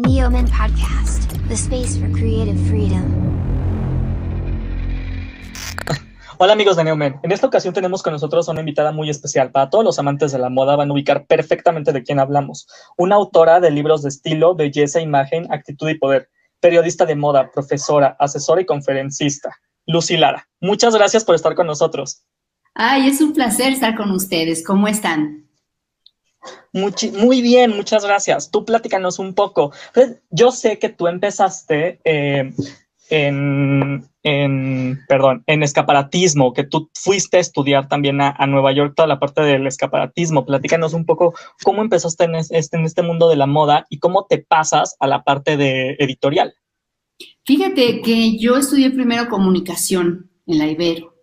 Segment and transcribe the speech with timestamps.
[0.00, 3.04] Neoman Podcast, the space for creative freedom.
[6.38, 9.50] Hola amigos de Neomen, en esta ocasión tenemos con nosotros una invitada muy especial.
[9.50, 12.66] Para todos los amantes de la moda van a ubicar perfectamente de quién hablamos.
[12.96, 16.30] Una autora de libros de estilo, belleza, imagen, actitud y poder.
[16.60, 19.54] Periodista de moda, profesora, asesora y conferencista.
[19.84, 22.22] Lucy Lara, muchas gracias por estar con nosotros.
[22.74, 24.64] Ay, es un placer estar con ustedes.
[24.64, 25.49] ¿Cómo están?
[26.72, 28.50] Muy bien, muchas gracias.
[28.50, 29.72] Tú platícanos un poco.
[29.92, 32.52] Pues, yo sé que tú empezaste eh,
[33.10, 39.18] en, perdón, en escaparatismo, que tú fuiste a estudiar también a, Nueva York toda la
[39.18, 40.46] parte del escaparatismo.
[40.46, 44.26] Platícanos un poco cómo empezaste en este, en este mundo de la moda y cómo
[44.28, 46.54] te pasas a la parte de editorial.
[47.44, 51.14] Fíjate que yo estudié primero comunicación en la Ibero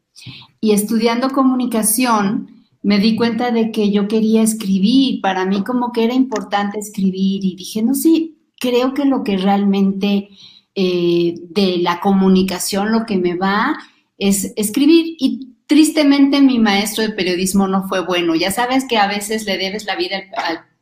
[0.60, 6.04] y estudiando comunicación me di cuenta de que yo quería escribir, para mí como que
[6.04, 10.30] era importante escribir y dije, no, sí, creo que lo que realmente
[10.76, 13.78] eh, de la comunicación, lo que me va
[14.18, 18.36] es escribir y tristemente mi maestro de periodismo no fue bueno.
[18.36, 20.24] Ya sabes que a veces le debes la vida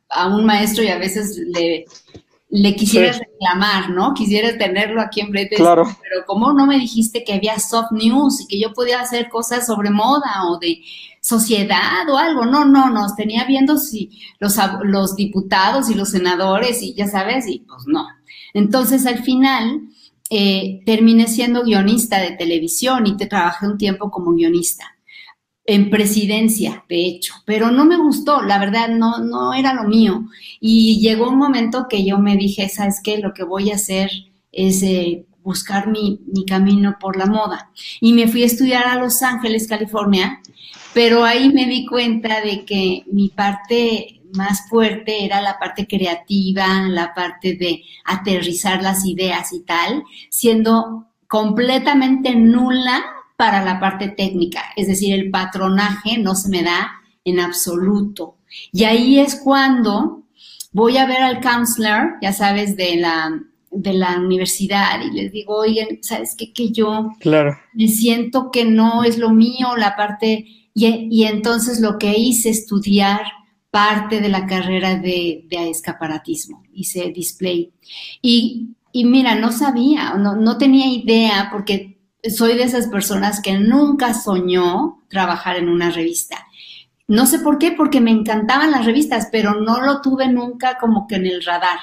[0.08, 1.86] a un maestro y a veces le,
[2.56, 4.14] le quisieras reclamar, ¿no?
[4.14, 5.56] Quisieras tenerlo aquí en frente.
[5.56, 5.84] Claro.
[5.84, 9.66] Pero ¿cómo no me dijiste que había soft news y que yo podía hacer cosas
[9.66, 10.80] sobre moda o de
[11.20, 12.46] sociedad o algo?
[12.46, 17.46] No, no, nos tenía viendo si los, los diputados y los senadores y ya sabes,
[17.46, 18.06] y pues no.
[18.54, 19.82] Entonces al final
[20.30, 24.95] eh, terminé siendo guionista de televisión y te trabajé un tiempo como guionista
[25.66, 30.26] en presidencia, de hecho, pero no me gustó, la verdad, no, no era lo mío.
[30.60, 33.18] Y llegó un momento que yo me dije, ¿sabes qué?
[33.18, 34.10] Lo que voy a hacer
[34.52, 37.70] es eh, buscar mi, mi, camino por la moda.
[38.00, 40.40] Y me fui a estudiar a Los Ángeles, California,
[40.94, 46.82] pero ahí me di cuenta de que mi parte más fuerte era la parte creativa,
[46.88, 53.04] la parte de aterrizar las ideas y tal, siendo completamente nula
[53.36, 56.90] para la parte técnica, es decir, el patronaje no se me da
[57.24, 58.38] en absoluto.
[58.72, 60.22] Y ahí es cuando
[60.72, 63.38] voy a ver al counselor, ya sabes, de la,
[63.70, 66.52] de la universidad y les digo, oigan, ¿sabes qué?
[66.52, 67.56] Que yo claro.
[67.74, 72.50] me siento que no es lo mío, la parte, y, y entonces lo que hice
[72.50, 73.22] estudiar
[73.70, 77.72] parte de la carrera de, de escaparatismo, hice display.
[78.22, 81.95] Y, y mira, no sabía, no, no tenía idea, porque
[82.30, 86.46] soy de esas personas que nunca soñó trabajar en una revista.
[87.08, 91.06] No sé por qué, porque me encantaban las revistas, pero no lo tuve nunca como
[91.06, 91.78] que en el radar.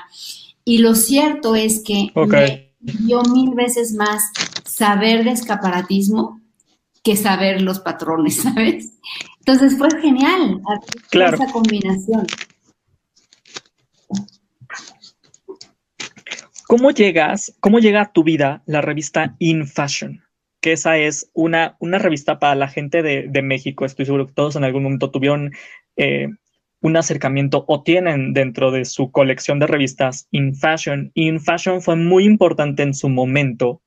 [0.66, 4.24] Y lo cierto es que me dio mil veces más
[4.66, 6.42] saber de escaparatismo
[7.04, 8.94] que saber los patrones, ¿sabes?
[9.40, 10.62] Entonces fue genial
[11.10, 11.36] claro.
[11.36, 12.26] esa combinación.
[16.68, 20.24] ¿Cómo llegas, cómo llega a tu vida la revista In Fashion?
[20.64, 23.84] Que esa es una, una revista para la gente de, México.
[23.84, 25.52] Estoy seguro que todos en algún momento tuvieron
[25.98, 26.30] eh,
[26.80, 31.12] un acercamiento o tienen dentro de su colección de revistas In Fashion.
[31.16, 33.82] In Fashion fue muy importante en su momento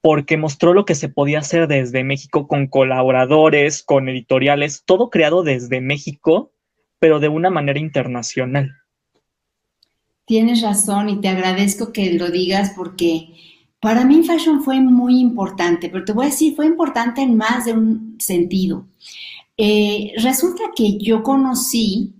[0.00, 5.42] porque mostró lo que se podía hacer desde México con colaboradores, con editoriales, todo creado
[5.42, 6.52] desde México,
[7.00, 8.76] pero de una manera internacional.
[10.24, 13.34] Tienes razón y te agradezco que lo digas porque
[13.80, 17.64] para mí fashion fue muy importante, pero te voy a decir, fue importante en más
[17.64, 18.86] de un sentido.
[19.56, 22.14] Eh, resulta que yo conocí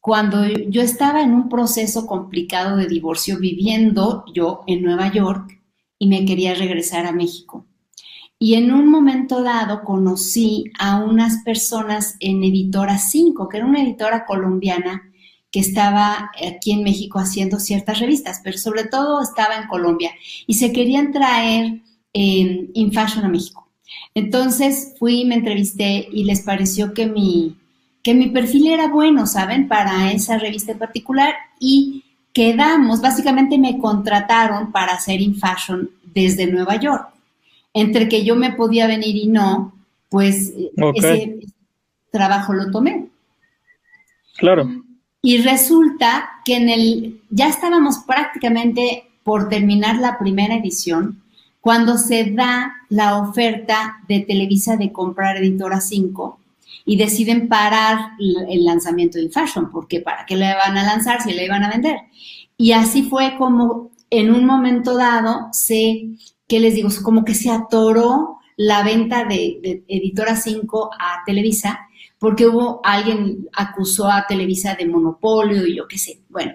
[0.00, 5.62] cuando yo estaba en un proceso complicado de divorcio viviendo yo en Nueva York
[5.98, 7.66] y me quería regresar a México.
[8.38, 13.82] Y en un momento dado conocí a unas personas en Editora 5, que era una
[13.82, 15.10] editora colombiana
[15.54, 20.10] que estaba aquí en México haciendo ciertas revistas, pero sobre todo estaba en Colombia
[20.48, 21.74] y se querían traer
[22.12, 23.64] eh, In Fashion a México.
[24.16, 27.56] Entonces fui, me entrevisté y les pareció que mi,
[28.02, 29.68] que mi perfil era bueno, ¿saben?
[29.68, 36.48] Para esa revista en particular y quedamos, básicamente me contrataron para hacer In Fashion desde
[36.48, 37.10] Nueva York.
[37.72, 39.72] Entre que yo me podía venir y no,
[40.08, 40.52] pues
[40.96, 41.38] ese
[42.10, 43.06] trabajo lo tomé.
[44.36, 44.83] Claro.
[45.24, 51.22] Y resulta que en el, ya estábamos prácticamente por terminar la primera edición,
[51.62, 56.38] cuando se da la oferta de Televisa de comprar Editora 5
[56.84, 61.32] y deciden parar el lanzamiento de Fashion, porque ¿para qué le van a lanzar si
[61.32, 62.00] le iban a vender?
[62.58, 66.04] Y así fue como en un momento dado se,
[66.46, 66.90] ¿qué les digo?
[67.02, 71.88] Como que se atoró la venta de, de Editora 5 a Televisa
[72.24, 76.22] porque hubo alguien acusó a Televisa de monopolio y yo qué sé.
[76.30, 76.52] Bueno,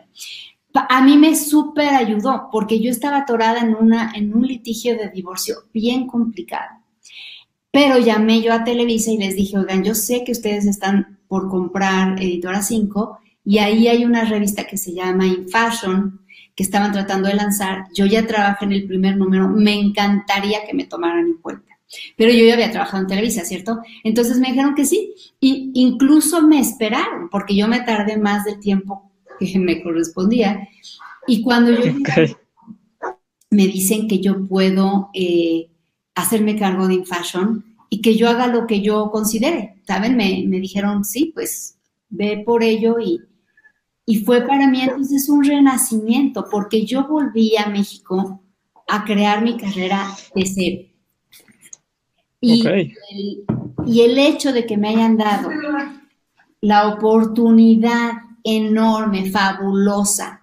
[0.74, 5.12] a mí me súper ayudó porque yo estaba atorada en, una, en un litigio de
[5.12, 6.80] divorcio bien complicado.
[7.70, 11.50] Pero llamé yo a Televisa y les dije, oigan, yo sé que ustedes están por
[11.50, 16.22] comprar Editora 5 y ahí hay una revista que se llama In Fashion
[16.56, 17.86] que estaban tratando de lanzar.
[17.94, 21.69] Yo ya trabajé en el primer número, me encantaría que me tomaran en cuenta.
[22.18, 23.80] Pero yo ya había trabajado en Televisa, ¿cierto?
[24.04, 25.14] Entonces me dijeron que sí.
[25.40, 30.68] Y incluso me esperaron, porque yo me tardé más del tiempo que me correspondía.
[31.28, 31.94] Y cuando yo
[33.52, 35.70] me dicen que yo puedo eh,
[36.16, 40.16] hacerme cargo de InFashion y que yo haga lo que yo considere, ¿saben?
[40.16, 41.78] Me, me dijeron, sí, pues
[42.10, 43.22] ve por ello y,
[44.06, 48.42] y fue para mí entonces un renacimiento, porque yo volví a México
[48.88, 50.89] a crear mi carrera de cero.
[52.42, 52.94] Y, el,
[53.86, 55.50] y el hecho de que me hayan dado
[56.62, 58.12] la oportunidad
[58.44, 60.42] enorme, fabulosa,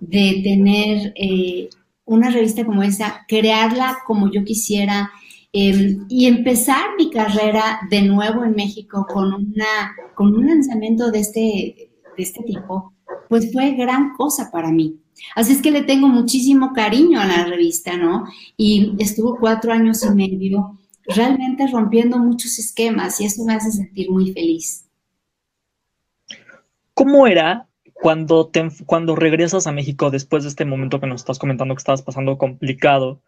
[0.00, 1.68] de tener eh,
[2.06, 5.10] una revista como esa, crearla como yo quisiera
[5.52, 11.20] em, y empezar mi carrera de nuevo en México con, una, con un lanzamiento de
[11.20, 12.94] este, de este tipo,
[13.28, 14.96] pues fue gran cosa para mí.
[15.36, 18.24] Así es que le tengo muchísimo cariño a la revista, ¿no?
[18.56, 20.78] Y estuvo cuatro años y medio
[21.14, 24.86] realmente rompiendo muchos esquemas y eso me hace sentir muy feliz.
[26.94, 31.38] ¿Cómo era cuando, te, cuando regresas a México después de este momento que nos estás
[31.38, 33.22] comentando que estabas pasando complicado?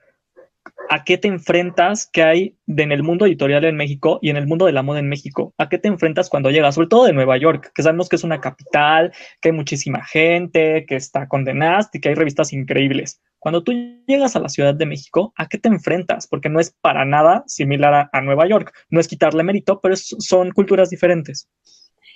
[0.90, 4.46] ¿A qué te enfrentas que hay en el mundo editorial en México y en el
[4.46, 5.54] mundo de la moda en México?
[5.56, 8.24] ¿A qué te enfrentas cuando llegas, sobre todo de Nueva York, que sabemos que es
[8.24, 13.22] una capital, que hay muchísima gente, que está condenada y que hay revistas increíbles?
[13.42, 13.72] Cuando tú
[14.06, 16.28] llegas a la Ciudad de México, ¿a qué te enfrentas?
[16.28, 18.72] Porque no es para nada similar a, Nueva York.
[18.88, 21.48] No es quitarle mérito, pero son culturas diferentes.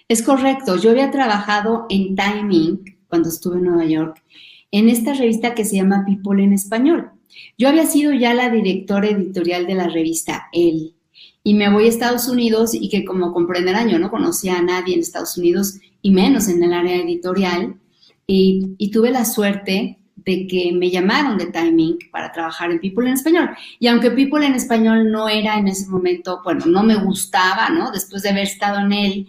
[0.07, 0.77] Es correcto.
[0.77, 4.23] Yo había trabajado en Timing cuando estuve en Nueva York,
[4.71, 7.11] en esta revista que se llama People en Español.
[7.59, 10.95] Yo había sido ya la directora editorial de la revista El
[11.43, 14.95] y me voy a Estados Unidos y que como comprenderán yo no conocía a nadie
[14.95, 17.81] en Estados Unidos y menos en el área editorial
[18.29, 23.07] y, y tuve la suerte de que me llamaron de Timing para trabajar en People
[23.07, 23.51] en Español.
[23.79, 27.93] Y aunque People en Español no era en ese momento, bueno, no me gustaba, ¿no?
[27.93, 29.29] Después de haber estado en él,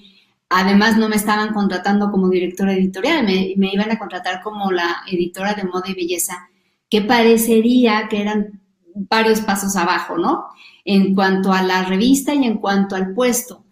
[0.50, 5.04] además no me estaban contratando como directora editorial, me, me iban a contratar como la
[5.08, 6.50] editora de moda y belleza,
[6.90, 8.60] que parecería que eran
[8.96, 10.46] varios pasos abajo, ¿no?
[10.84, 13.66] En cuanto a la revista y en cuanto al puesto.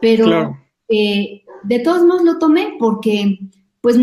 [0.00, 0.58] Pero
[0.88, 3.38] eh, de todos modos lo tomé porque,
[3.80, 4.00] pues,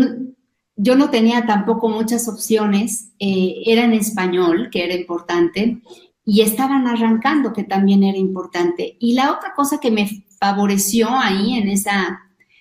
[0.82, 5.82] yo no tenía tampoco muchas opciones, eh, era en español, que era importante,
[6.24, 8.96] y estaban arrancando, que también era importante.
[8.98, 12.20] Y la otra cosa que me favoreció ahí en, esa,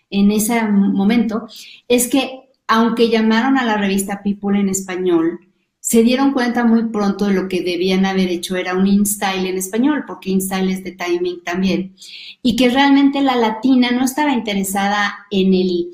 [0.10, 1.48] en ese momento
[1.88, 5.40] es que, aunque llamaron a la revista People en español,
[5.80, 9.58] se dieron cuenta muy pronto de lo que debían haber hecho era un InStyle en
[9.58, 11.96] español, porque InStyle es de timing también,
[12.44, 15.88] y que realmente la latina no estaba interesada en el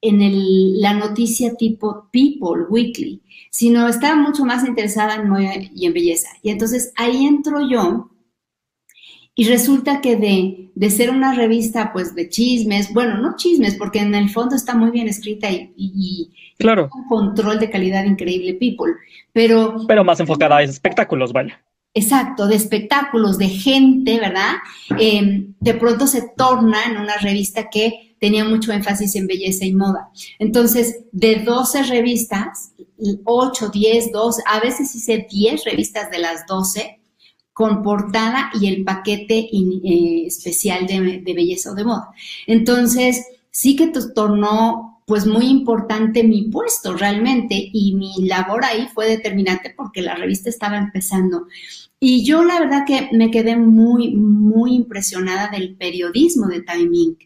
[0.00, 5.86] en el, la noticia tipo People Weekly, sino estaba mucho más interesada en moda y
[5.86, 6.28] en belleza.
[6.42, 8.10] Y entonces ahí entro yo
[9.34, 14.00] y resulta que de, de, ser una revista pues de chismes, bueno, no chismes, porque
[14.00, 16.90] en el fondo está muy bien escrita y, y, claro.
[16.92, 18.94] un control de calidad increíble People,
[19.32, 19.76] pero...
[19.86, 21.62] Pero más enfocada a espectáculos, vaya.
[21.94, 24.54] Exacto, de espectáculos, de gente, ¿verdad?
[24.98, 29.74] Eh, de pronto se torna en una revista que tenía mucho énfasis en belleza y
[29.74, 30.10] moda.
[30.38, 32.72] Entonces, de 12 revistas,
[33.24, 37.00] 8, 10, 12, a veces hice 10 revistas de las 12
[37.52, 42.10] con portada y el paquete eh, especial de, de, belleza o de moda.
[42.46, 49.08] Entonces, sí que tornó pues muy importante mi puesto realmente y mi labor ahí fue
[49.08, 51.46] determinante porque la revista estaba empezando.
[51.98, 57.16] Y yo la verdad que me quedé muy, muy impresionada del periodismo de Timing.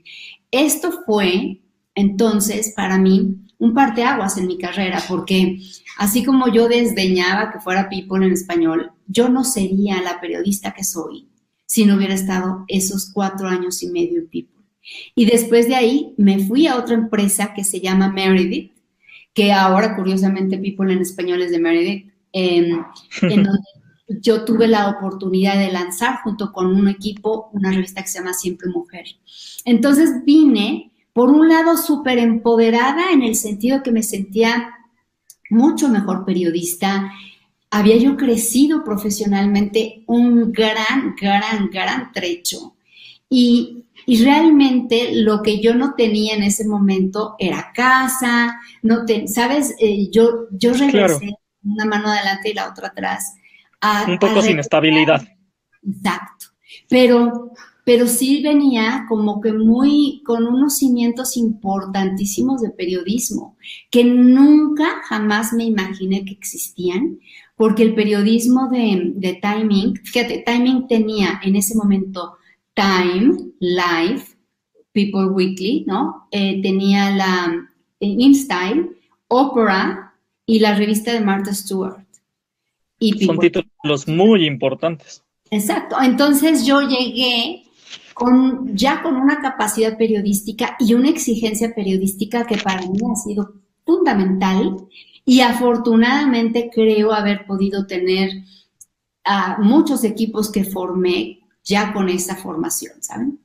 [0.53, 1.63] Esto fue
[1.95, 5.59] entonces para mí un parteaguas en mi carrera, porque
[5.99, 10.85] así como yo desdeñaba que fuera People en español, yo no sería la periodista que
[10.85, 11.29] soy
[11.65, 14.63] si no hubiera estado esos cuatro años y medio en People.
[15.15, 18.73] Y después de ahí me fui a otra empresa que se llama Meredith,
[19.33, 22.85] que ahora curiosamente People en español es de Meredith, en
[23.23, 23.72] donde
[24.21, 28.35] yo tuve la oportunidad de lanzar junto con un equipo una revista que se llama
[28.35, 29.07] Siempre Mujer.
[29.65, 34.75] Entonces vine, por un lado, súper empoderada en el sentido que me sentía
[35.51, 37.13] mucho mejor periodista.
[37.71, 42.75] Había yo crecido profesionalmente un gran, gran, gran trecho.
[43.29, 49.29] Y Y realmente lo que yo no tenía en ese momento era casa, no te,
[49.29, 53.35] sabes, eh, yo, yo regresé una mano adelante y la otra atrás.
[54.07, 55.27] Un poco sin estabilidad.
[55.87, 56.47] Exacto.
[56.89, 57.53] Pero,
[57.85, 63.57] pero sí venía como que muy con unos cimientos importantísimos de periodismo,
[63.91, 67.19] que nunca jamás me imaginé que existían,
[67.57, 72.37] porque el periodismo de, de Timing, fíjate, Timing tenía en ese momento
[72.75, 74.37] Time, Life,
[74.93, 76.29] People Weekly, ¿no?
[76.31, 77.69] Eh, tenía la
[78.01, 78.91] eh, InStyle,
[79.29, 80.15] Opera
[80.47, 82.02] y la revista de Martha Stewart.
[83.03, 85.25] Y Son títulos muy importantes.
[85.51, 85.97] Exacto.
[86.01, 87.65] Entonces yo llegué
[88.15, 93.55] con, ya con una capacidad periodística y una exigencia periodística que para mí ha sido
[93.85, 94.77] fundamental
[95.25, 98.31] y afortunadamente creo haber podido tener
[99.25, 103.41] a muchos equipos que formé ya con esa formación, ¿saben?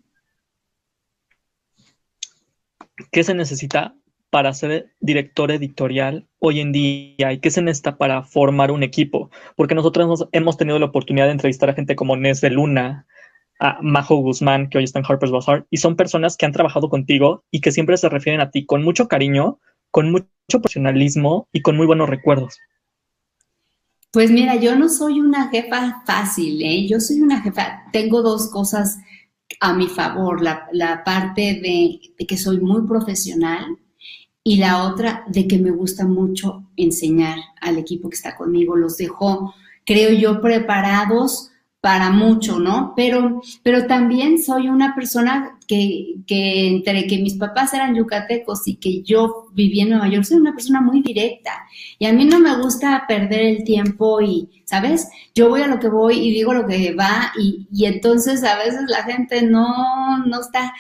[3.11, 3.96] ¿Qué se necesita
[4.29, 9.29] para ser director editorial hoy en día y qué se necesita para formar un equipo?
[9.55, 13.07] Porque nosotros hemos tenido la oportunidad de entrevistar a gente como Nes de Luna,
[13.59, 16.89] a Majo Guzmán, que hoy está en Harper's Bazaar, y son personas que han trabajado
[16.89, 19.59] contigo y que siempre se refieren a ti con mucho cariño,
[19.91, 22.57] con mucho profesionalismo y con muy buenos recuerdos.
[24.11, 26.87] Pues mira, yo no soy una jefa fácil, ¿eh?
[26.87, 28.97] Yo soy una jefa, tengo dos cosas
[29.59, 33.77] a mi favor, la, parte de, que soy muy profesional
[34.47, 38.95] y la otra de que me gusta mucho enseñar al equipo que está conmigo, los
[38.95, 39.53] dejo,
[39.85, 41.51] creo yo, preparados
[41.81, 42.93] para mucho, ¿no?
[42.95, 48.77] Pero, pero también soy una persona que, que, entre que mis papás eran yucatecos y
[48.77, 51.51] que yo viví en Nueva York, soy una persona muy directa.
[51.99, 55.09] Y a mí no me gusta perder el tiempo y, ¿sabes?
[55.35, 58.57] Yo voy a lo que voy y digo lo que va y, y entonces a
[58.57, 60.73] veces la gente no, no está...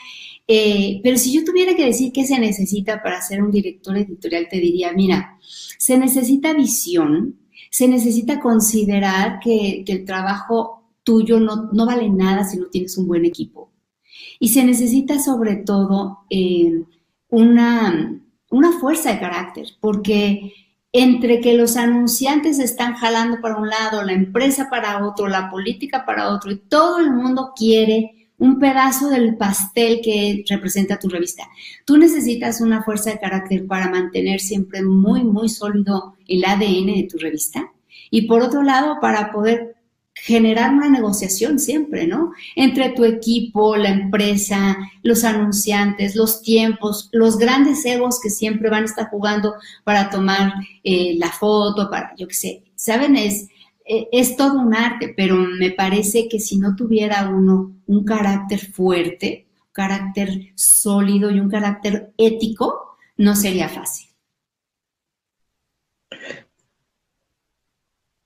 [0.47, 4.47] Eh, pero si yo tuviera que decir qué se necesita para ser un director editorial,
[4.49, 7.37] te diría, mira, se necesita visión,
[7.69, 12.97] se necesita considerar que, que el trabajo tuyo no, no vale nada si no tienes
[12.97, 13.71] un buen equipo.
[14.39, 16.83] Y se necesita sobre todo eh,
[17.29, 20.53] una, una fuerza de carácter, porque
[20.91, 26.05] entre que los anunciantes están jalando para un lado, la empresa para otro, la política
[26.05, 31.43] para otro, y todo el mundo quiere un pedazo del pastel que representa tu revista.
[31.85, 37.07] Tú necesitas una fuerza de carácter para mantener siempre muy, muy sólido el ADN de
[37.09, 37.71] tu revista.
[38.11, 39.77] Y por otro lado, para poder
[40.13, 42.31] generar una negociación siempre, ¿no?
[42.55, 48.83] Entre tu equipo, la empresa, los anunciantes, los tiempos, los grandes egos que siempre van
[48.83, 50.53] a estar jugando para tomar
[50.83, 53.15] eh, la foto, para, yo qué sé, ¿saben?
[53.15, 53.47] Es,
[53.87, 59.47] es todo un arte, pero me parece que si no tuviera uno un carácter fuerte,
[59.59, 64.07] un carácter sólido y un carácter ético, no sería fácil.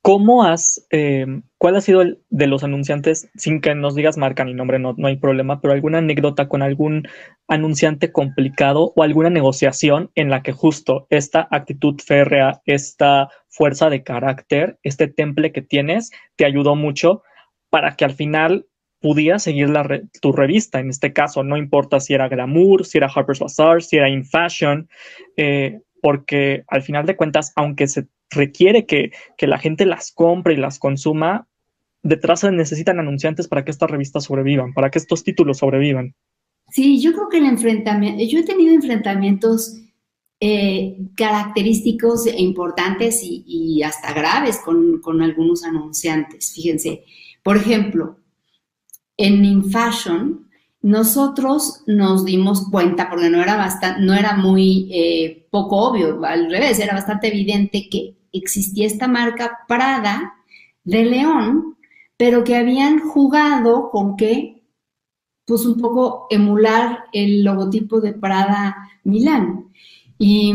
[0.03, 1.27] ¿Cómo has, eh,
[1.59, 4.95] cuál ha sido el de los anunciantes, sin que nos digas marca ni nombre, no,
[4.97, 7.07] no hay problema, pero alguna anécdota con algún
[7.47, 14.01] anunciante complicado o alguna negociación en la que justo esta actitud férrea, esta fuerza de
[14.01, 17.21] carácter, este temple que tienes, te ayudó mucho
[17.69, 18.65] para que al final
[19.01, 19.87] pudieras seguir la
[20.19, 23.97] tu revista, en este caso, no importa si era Glamour, si era Harper's Bazaar, si
[23.97, 24.89] era In Fashion,
[25.37, 30.57] eh, porque al final de cuentas, aunque se requiere que, la gente las compre y
[30.57, 31.47] las consuma,
[32.01, 36.15] detrás se necesitan anunciantes para que estas revistas sobrevivan, para que estos títulos sobrevivan.
[36.69, 39.75] Sí, yo creo que el enfrentamiento, yo he tenido enfrentamientos
[40.39, 46.53] eh, característicos e importantes y, hasta graves con, con, algunos anunciantes.
[46.53, 47.03] Fíjense,
[47.43, 48.17] por ejemplo,
[49.17, 50.47] en InFashion,
[50.81, 56.49] nosotros nos dimos cuenta, porque no era, bastante, no era muy eh, poco obvio, al
[56.49, 60.33] revés, era bastante evidente que existía esta marca Prada
[60.83, 61.77] de León,
[62.17, 64.63] pero que habían jugado con que,
[65.45, 69.71] pues un poco emular el logotipo de Prada Milán.
[70.17, 70.51] Y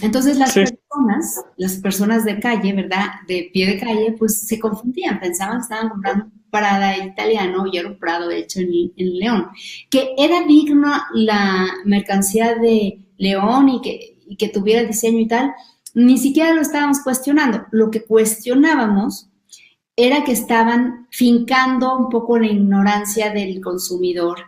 [0.00, 3.06] entonces las personas, las personas de calle, ¿verdad?
[3.28, 7.88] De pie de calle, pues se confundían, pensaban que estaban comprando Prada italiano y era
[7.88, 9.48] un Prado hecho en, en León.
[9.90, 15.28] Que era digna la mercancía de León y que, y que tuviera el diseño y
[15.28, 15.52] tal,
[15.94, 17.66] ni siquiera lo estábamos cuestionando.
[17.70, 19.28] Lo que cuestionábamos
[19.96, 24.38] era que estaban fincando un poco la ignorancia del consumidor,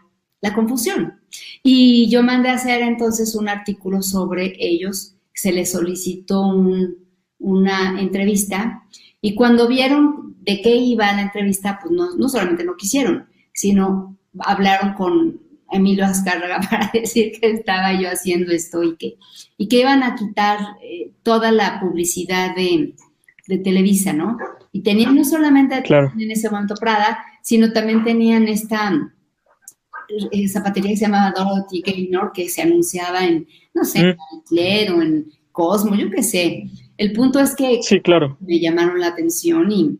[0.40, 1.20] la confusión.
[1.62, 6.46] Y yo mandé a hacer entonces un artículo sobre ellos, se les solicitó
[7.38, 8.84] una entrevista
[9.20, 14.16] y cuando vieron de qué iba la entrevista, pues no, no solamente no quisieron, sino
[14.40, 15.41] hablaron con
[15.72, 19.16] Emilio Azcárraga para decir que estaba yo haciendo esto y que,
[19.56, 22.94] y que iban a quitar eh, toda la publicidad de,
[23.48, 24.36] de, Televisa, ¿no?
[24.72, 29.12] Y tenían no solamente en ese momento Prada, sino también tenían esta
[30.30, 34.58] eh, zapatería que se llamaba Dorothy Gaynor, que se anunciaba en, no sé, mm.
[34.58, 36.64] en o en Cosmo, yo qué sé.
[36.96, 38.36] El punto es que sí, claro.
[38.40, 39.98] me llamaron la atención y,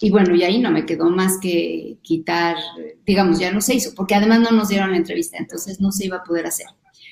[0.00, 2.56] y bueno, y ahí no me quedó más que quitar,
[3.04, 6.06] digamos, ya no se hizo, porque además no nos dieron la entrevista, entonces no se
[6.06, 6.66] iba a poder hacer.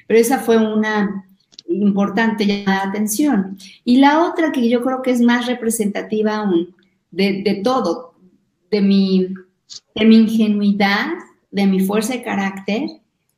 [0.06, 1.26] Pero esa fue una
[1.68, 3.58] importante llamada de atención.
[3.84, 6.74] Y la otra que yo creo que es más representativa aún
[7.10, 8.14] de, de todo,
[8.70, 9.28] de mi,
[9.94, 11.08] de mi ingenuidad,
[11.50, 12.88] de mi fuerza de carácter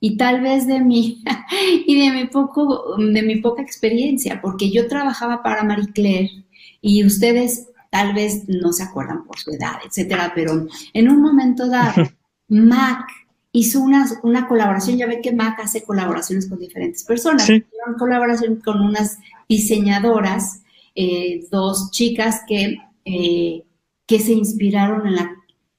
[0.00, 1.22] y tal vez de mi
[1.86, 6.44] y de mi poco de mi poca experiencia, porque yo trabajaba para Marie Claire
[6.80, 11.68] y ustedes tal vez no se acuerdan por su edad, etcétera, pero en un momento
[11.68, 12.02] dado,
[12.48, 13.06] Mac
[13.52, 17.64] hizo una, una colaboración, ya ve que Mac hace colaboraciones con diferentes personas, sí.
[17.86, 19.18] una colaboración con unas
[19.48, 20.62] diseñadoras,
[20.94, 23.64] eh, dos chicas que, eh,
[24.06, 25.36] que se inspiraron en la,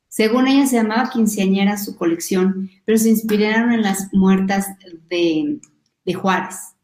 [0.08, 4.68] según ella se llamaba quinceañera su colección, pero se inspiraron en las muertas
[5.10, 5.60] de,
[6.06, 6.76] de Juárez.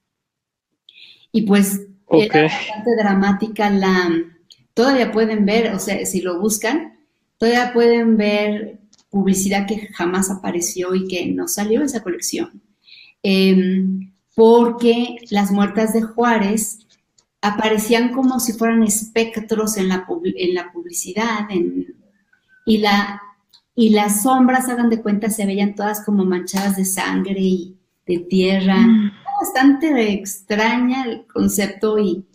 [1.32, 4.10] Y pues era bastante dramática la,
[4.76, 7.00] todavía pueden ver, o sea, si lo buscan,
[7.40, 8.80] todavía pueden ver
[9.10, 12.62] publicidad que jamás apareció y que no salió de esa colección.
[13.24, 16.80] Em, porque las muertas de Juárez
[17.42, 21.48] aparecían como si fueran espectros en la, en la publicidad
[22.66, 23.22] y, la,
[23.74, 28.20] y las sombras, hagan de cuenta, se veían todas como manchadas de sangre y de
[28.20, 28.78] tierra.
[28.78, 29.12] Mm.
[29.40, 32.26] Bastante extraña el concepto y,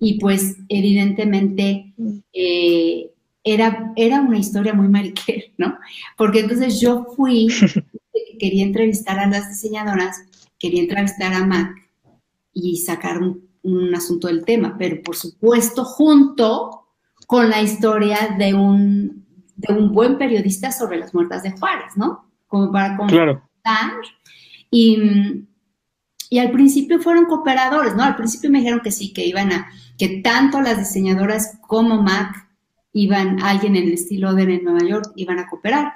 [0.00, 1.92] y pues evidentemente
[2.32, 3.12] eh,
[3.44, 5.78] era, era una historia muy mariquera, ¿no?
[6.16, 7.48] Porque entonces yo fui,
[8.40, 10.24] quería entrevistar a las diseñadoras,
[10.58, 11.74] quería entrevistar a Mac
[12.52, 13.48] y sacar un,
[13.94, 16.86] asunto del tema, pero por supuesto junto
[17.26, 22.24] con la historia de un, de un buen periodista sobre las muertas de Juárez, ¿no?
[22.46, 23.42] Como para contar.
[24.70, 24.98] Y,
[26.30, 28.02] y al principio fueron cooperadores, ¿no?
[28.02, 32.48] Al principio me dijeron que sí, que iban a, que tanto las diseñadoras como Mac
[32.94, 35.92] iban, alguien en el estilo de Nueva York, iban a cooperar.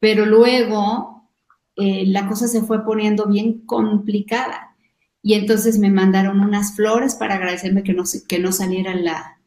[0.00, 1.28] Pero luego
[1.76, 4.74] eh, la cosa se fue poniendo bien complicada.
[5.22, 9.38] Y entonces me mandaron unas flores para agradecerme que no, que no saliera la,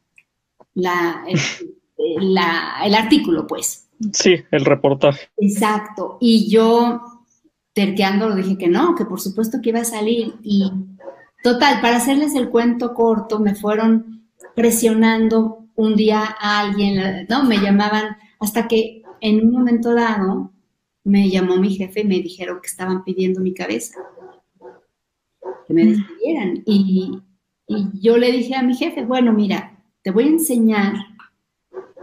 [0.75, 1.25] la,
[2.84, 3.89] el artículo, pues.
[4.13, 5.28] Sí, el reportaje.
[5.38, 6.19] Exacto.
[6.21, 7.01] Y yo
[7.73, 10.36] terqueando dije que no, que por supuesto que iba a salir.
[10.43, 10.71] Y
[11.45, 14.23] total, para hacerles el cuento corto, me fueron
[14.55, 17.43] presionando un día a alguien, ¿no?
[17.43, 20.51] Me llamaban hasta que en un momento dado
[21.03, 23.99] me llamó mi jefe y me dijeron que estaban pidiendo mi cabeza,
[25.67, 25.89] que me mm.
[25.89, 26.63] despidieran.
[26.65, 27.21] Y,
[27.67, 30.95] y yo le dije a mi jefe, bueno, mira, te voy a enseñar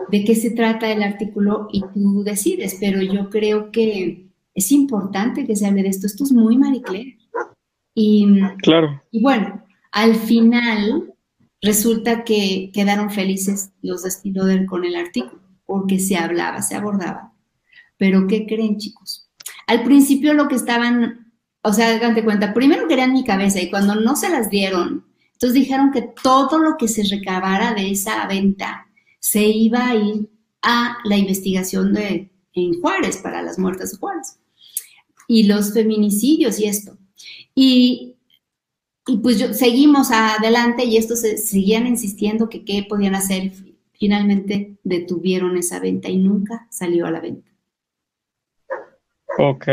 [0.08, 5.44] de qué se trata el artículo y tú decides, pero yo creo que es importante
[5.44, 6.06] que se hable de esto.
[6.06, 7.16] Esto es muy Marie
[7.94, 8.26] Y,
[8.62, 9.02] claro.
[9.10, 11.14] y bueno, al final
[11.60, 17.32] resulta que quedaron felices los de con el artículo, porque se hablaba, se abordaba.
[17.98, 19.30] Pero ¿qué creen, chicos?
[19.66, 23.94] Al principio lo que estaban, o sea, de cuenta, primero querían mi cabeza y cuando
[23.94, 28.86] no se las dieron, entonces dijeron que todo lo que se recabara de esa venta
[29.20, 30.30] se iba a ir
[30.62, 34.38] a la investigación de en Juárez para las muertes de Juárez
[35.28, 36.98] y los feminicidios y esto.
[37.54, 38.16] Y,
[39.06, 43.52] y pues yo, seguimos adelante y estos se, seguían insistiendo que qué podían hacer.
[43.92, 47.50] Finalmente detuvieron esa venta y nunca salió a la venta.
[49.38, 49.66] Ok,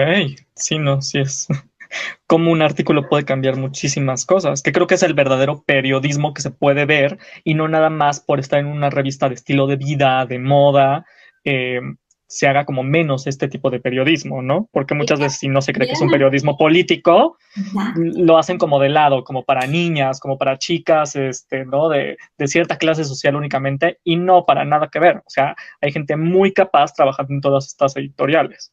[0.55, 1.47] sí, no, sí es
[2.27, 6.41] como un artículo puede cambiar muchísimas cosas, que creo que es el verdadero periodismo que
[6.41, 9.75] se puede ver y no nada más por estar en una revista de estilo de
[9.75, 11.05] vida, de moda,
[11.43, 11.81] eh,
[12.29, 14.69] se haga como menos este tipo de periodismo, ¿no?
[14.71, 17.37] Porque muchas veces si no se cree que es un periodismo político,
[17.95, 21.89] lo hacen como de lado, como para niñas, como para chicas, este, ¿no?
[21.89, 25.17] De, de, cierta clase social únicamente y no para nada que ver.
[25.17, 28.71] O sea, hay gente muy capaz trabajando en todas estas editoriales.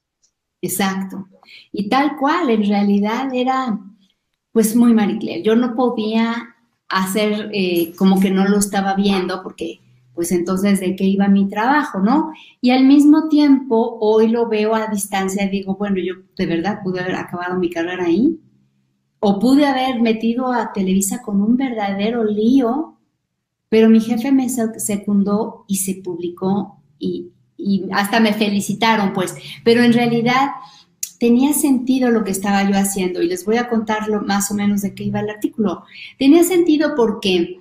[0.60, 1.26] Exacto.
[1.72, 3.78] Y tal cual, en realidad era
[4.52, 6.56] pues muy Marie Yo no podía
[6.88, 9.80] hacer eh, como que no lo estaba viendo porque
[10.16, 12.32] pues entonces de qué iba mi trabajo, ¿no?
[12.62, 16.80] Y al mismo tiempo, hoy lo veo a distancia y digo, bueno, yo de verdad
[16.82, 18.40] pude haber acabado mi carrera ahí,
[19.20, 22.98] o pude haber metido a Televisa con un verdadero lío,
[23.68, 27.30] pero mi jefe me secundó y se publicó y,
[27.92, 30.50] hasta me felicitaron, pues, pero en realidad
[31.18, 34.82] tenía sentido lo que estaba yo haciendo y les voy a contar más o menos
[34.82, 35.84] de qué iba el artículo.
[36.18, 37.60] Tenía sentido porque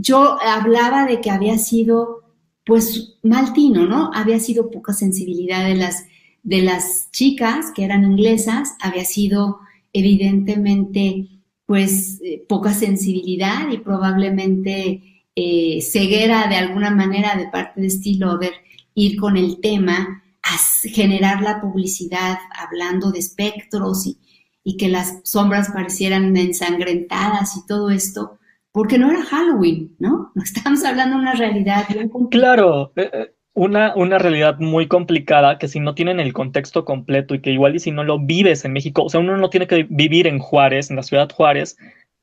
[0.00, 2.22] yo hablaba de que había sido,
[2.64, 4.10] pues, maltino, ¿no?
[4.14, 6.06] Había sido poca sensibilidad de las,
[6.42, 9.60] de las chicas que eran inglesas, había sido
[9.92, 11.28] evidentemente,
[11.66, 18.52] pues, eh, poca sensibilidad y probablemente eh, ceguera de alguna manera de parte de Stilover
[18.94, 20.56] ir con el tema a
[20.88, 24.18] generar la publicidad hablando de espectros y,
[24.64, 28.39] y que las sombras parecieran ensangrentadas y todo esto,
[28.72, 30.32] porque no era Halloween, ¿no?
[30.34, 31.86] No estamos hablando de una realidad
[32.30, 37.34] Claro, eh, eh, una, una realidad muy complicada que si no tienen el contexto completo
[37.34, 39.66] y que igual y si no lo vives en México, o sea, uno no tiene
[39.66, 41.76] que vivir en Juárez, en la ciudad Juárez,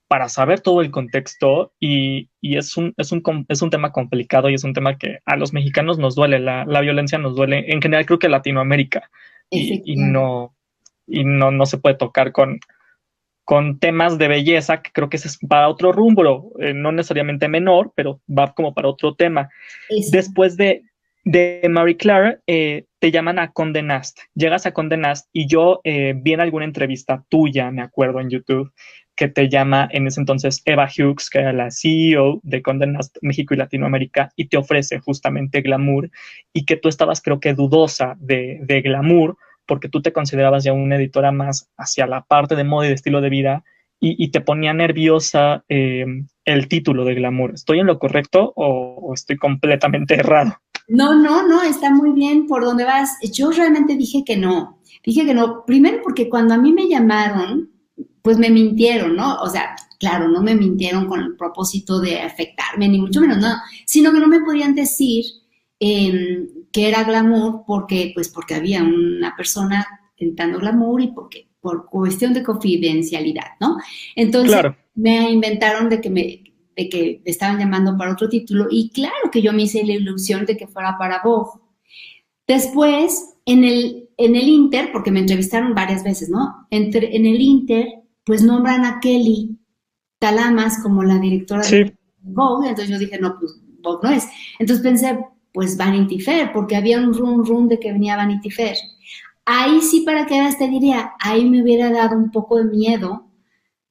[0.07, 4.49] para saber todo el contexto y, y es, un, es, un, es un tema complicado
[4.49, 7.65] y es un tema que a los mexicanos nos duele, la, la violencia nos duele,
[7.67, 9.09] en general creo que Latinoamérica
[9.49, 10.55] y, y, no,
[11.05, 12.59] y no, no se puede tocar con,
[13.47, 17.93] con temas de belleza, que creo que es para otro rumbo, eh, no necesariamente menor,
[17.95, 19.49] pero va como para otro tema.
[20.11, 20.83] Después de,
[21.23, 26.33] de Marie Claire, eh, te llaman a Condenast, llegas a Condenast y yo eh, vi
[26.33, 28.73] en alguna entrevista tuya, me acuerdo en YouTube,
[29.15, 33.53] que te llama en ese entonces Eva Hughes, que era la CEO de Condenast México
[33.53, 36.11] y Latinoamérica, y te ofrece justamente glamour,
[36.51, 40.73] y que tú estabas creo que dudosa de, de glamour, porque tú te considerabas ya
[40.73, 43.63] una editora más hacia la parte de moda y de estilo de vida
[43.99, 46.05] y, te ponía nerviosa eh,
[46.45, 47.53] el título de glamour.
[47.55, 50.55] ¿Estoy en lo correcto o, estoy completamente errado?
[50.87, 53.17] No, no, no, está muy bien por dónde vas.
[53.33, 54.79] Yo realmente dije que no.
[55.03, 57.71] Dije que no, primero porque cuando a mí me llamaron,
[58.21, 59.37] pues me mintieron, ¿no?
[59.37, 63.53] O sea, claro, no me mintieron con el propósito de afectarme, ni mucho menos, no,
[63.85, 65.25] sino que no me podían decir
[65.79, 69.85] eh, que era glamour porque, pues porque había una persona
[70.17, 73.77] editando glamour y porque, por cuestión de confidencialidad, ¿no?
[74.15, 74.57] Entonces
[74.95, 76.43] me inventaron de que me,
[76.75, 79.93] de que me estaban llamando para otro título y claro que yo me hice la
[79.93, 81.59] ilusión de que fuera para Vogue.
[82.47, 86.67] Después, en el, en el Inter, porque me entrevistaron varias veces, ¿no?
[86.69, 87.87] Entre, en el Inter,
[88.23, 89.57] pues nombran a Kelly
[90.19, 94.27] Talamas como la directora de Vogue, entonces yo dije, no, pues Vogue no es.
[94.59, 95.19] Entonces pensé,
[95.53, 98.77] pues Vanity Fair, porque había un run run de que venía Vanity Fair.
[99.45, 103.27] Ahí sí, para que te diría, ahí me hubiera dado un poco de miedo.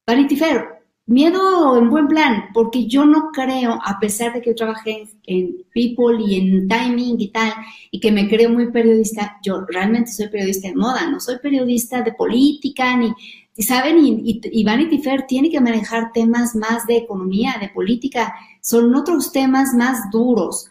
[0.05, 0.65] Vanity Fair,
[1.07, 5.65] miedo en buen plan, porque yo no creo, a pesar de que yo trabajé en
[5.73, 7.53] People y en Timing y tal,
[7.89, 12.01] y que me creo muy periodista, yo realmente soy periodista de moda, no soy periodista
[12.01, 13.13] de política, ni,
[13.57, 13.97] ¿saben?
[13.99, 19.73] Y, Vanity Fair tiene que manejar temas más de economía, de política, son otros temas
[19.73, 20.69] más duros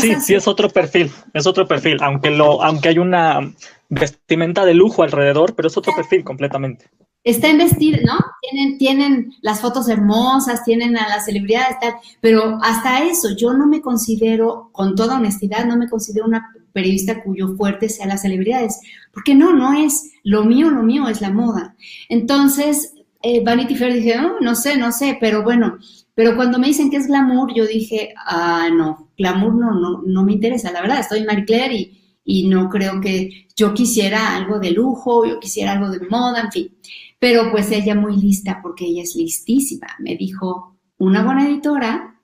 [0.00, 3.52] sí, sí es otro perfil, es otro perfil, aunque lo, aunque hay una
[3.88, 6.86] vestimenta de lujo alrededor, pero es otro perfil completamente.
[7.22, 8.18] Está investido, ¿no?
[8.40, 13.66] Tienen, tienen las fotos hermosas, tienen a las celebridades, tal, pero hasta eso, yo no
[13.66, 18.80] me considero, con toda honestidad, no me considero una periodista cuyo fuerte sea las celebridades,
[19.12, 21.76] porque no, no es, lo mío, lo mío es la moda.
[22.08, 25.78] Entonces, eh, Vanity Fair dije, oh, no sé, no sé, pero bueno,
[26.14, 30.24] pero cuando me dicen que es glamour, yo dije, ah, no, glamour no, no, no
[30.24, 30.72] me interesa.
[30.72, 35.26] La verdad, estoy Marie Claire y, y no creo que yo quisiera algo de lujo,
[35.26, 36.74] yo quisiera algo de moda, en fin.
[37.18, 39.88] Pero pues ella muy lista, porque ella es listísima.
[39.98, 42.20] Me dijo, una buena editora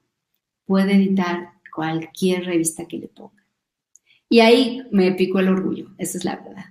[0.64, 3.44] puede editar cualquier revista que le ponga.
[4.28, 6.64] Y ahí me picó el orgullo, esa es la verdad.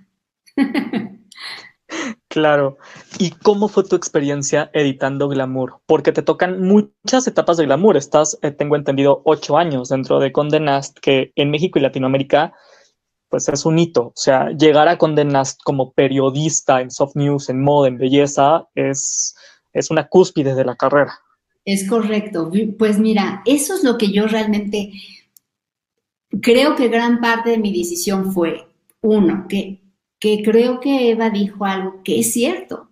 [2.35, 2.77] Claro.
[3.17, 5.79] ¿Y cómo fue tu experiencia editando Glamour?
[5.85, 7.95] Porque te tocan muchas etapas de Glamour.
[7.95, 12.51] Estás, eh, tengo entendido, ocho años dentro de Condenast, que en México y Latinoamérica,
[13.29, 14.07] pues es un hito.
[14.07, 19.33] O sea, llegar a Condenast como periodista en soft news, en moda, en belleza, es,
[19.71, 21.17] es una cúspide de la carrera.
[21.63, 22.51] Es correcto.
[22.77, 24.91] Pues mira, eso es lo que yo realmente
[26.41, 28.67] creo que gran parte de mi decisión fue,
[28.99, 29.84] uno, que
[30.19, 32.89] que creo que Eva dijo algo que es cierto,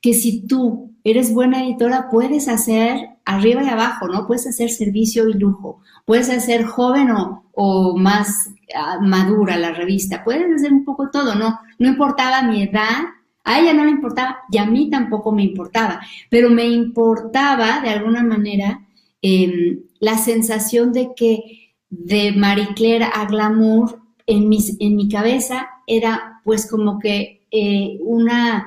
[0.00, 4.26] que si tú eres buena editora, puedes hacer arriba y abajo, ¿no?
[4.26, 10.52] Puedes hacer servicio y lujo, puedes hacer joven o, más ah, madura la revista, puedes
[10.54, 11.58] hacer un poco todo, ¿no?
[11.78, 13.02] No importaba mi edad,
[13.44, 17.90] a ella no le importaba y a mí tampoco me importaba, pero me importaba de
[17.90, 18.86] alguna manera
[19.22, 25.68] em, la sensación de que de Marie Claire a Glamour en, mis, en mi cabeza
[25.86, 28.66] era pues como que eh, una,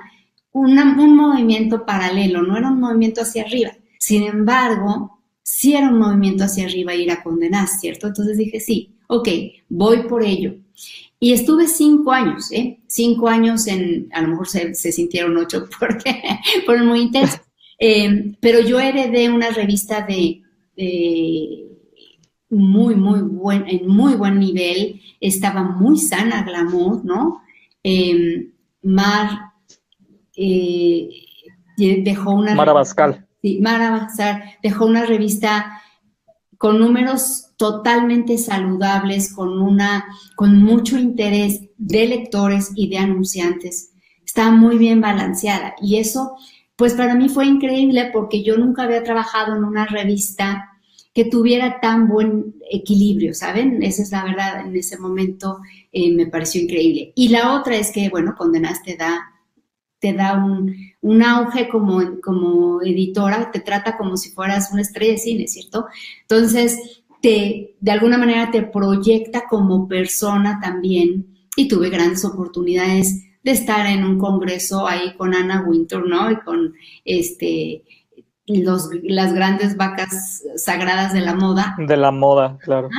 [0.54, 3.72] un movimiento paralelo, no era un movimiento hacia arriba.
[4.00, 8.08] Sin embargo, sí era un movimiento hacia arriba ir a condenar, ¿cierto?
[8.08, 9.28] Entonces dije, sí, ok,
[9.68, 10.56] voy por ello.
[11.20, 12.80] Y estuve cinco años, ¿eh?
[12.88, 16.22] Cinco años en, a lo mejor se, sintieron ocho porque
[16.66, 17.42] fueron muy intensos.
[17.82, 20.42] Eh, pero yo heredé una revista de,
[22.50, 27.42] muy, muy buen, en muy buen nivel, estaba muy sana Glamour, ¿no?
[27.84, 29.52] Eh, Mar
[30.36, 31.10] eh,
[31.78, 32.56] dejó una...
[32.56, 33.28] Mara Bascal.
[33.42, 35.82] Sí, Mara Bascal dejó una revista
[36.58, 43.94] con números totalmente saludables, con una, con mucho interés de lectores y de anunciantes.
[44.26, 46.36] Está muy bien balanceada y eso,
[46.76, 50.69] pues para mí fue increíble porque yo nunca había trabajado en una revista
[51.20, 53.84] que tuviera tan buen equilibrio, ¿saben?
[53.84, 55.60] Esa es la verdad, en ese momento
[55.92, 57.12] eh, me pareció increíble.
[57.14, 59.20] Y la otra es que, bueno, Condenas te da,
[60.00, 65.12] te da un, un, auge como, como editora, te trata como si fueras una estrella
[65.12, 65.88] de cine, ¿cierto?
[66.22, 73.52] Entonces, te, de alguna manera te proyecta como persona también y tuve grandes oportunidades de
[73.52, 76.32] estar en un congreso ahí con Ana Winter, ¿no?
[76.32, 77.84] Y con este
[78.50, 81.76] los, las grandes vacas sagradas de la moda.
[81.78, 82.90] De la moda, claro.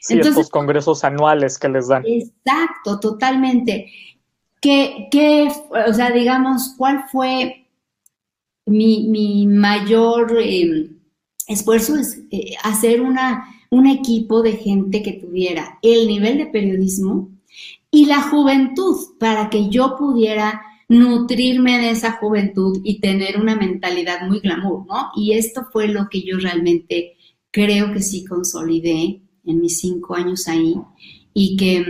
[0.00, 2.02] Sí, estos congresos anuales que les dan.
[2.06, 3.90] Exacto, totalmente.
[4.60, 5.48] ¿Qué, qué
[5.88, 7.68] o sea, digamos, cuál fue
[8.66, 10.98] mi, mayor em,
[11.46, 11.96] esfuerzo?
[11.96, 17.30] Es eh, hacer una, un equipo de gente que tuviera el nivel de periodismo
[17.90, 24.26] y la juventud para que yo pudiera nutrirme de esa juventud y tener una mentalidad
[24.26, 25.10] muy glamour, ¿no?
[25.16, 27.16] Y esto fue lo que yo realmente
[27.50, 30.76] creo que sí consolidé en mis cinco años ahí
[31.32, 31.80] y que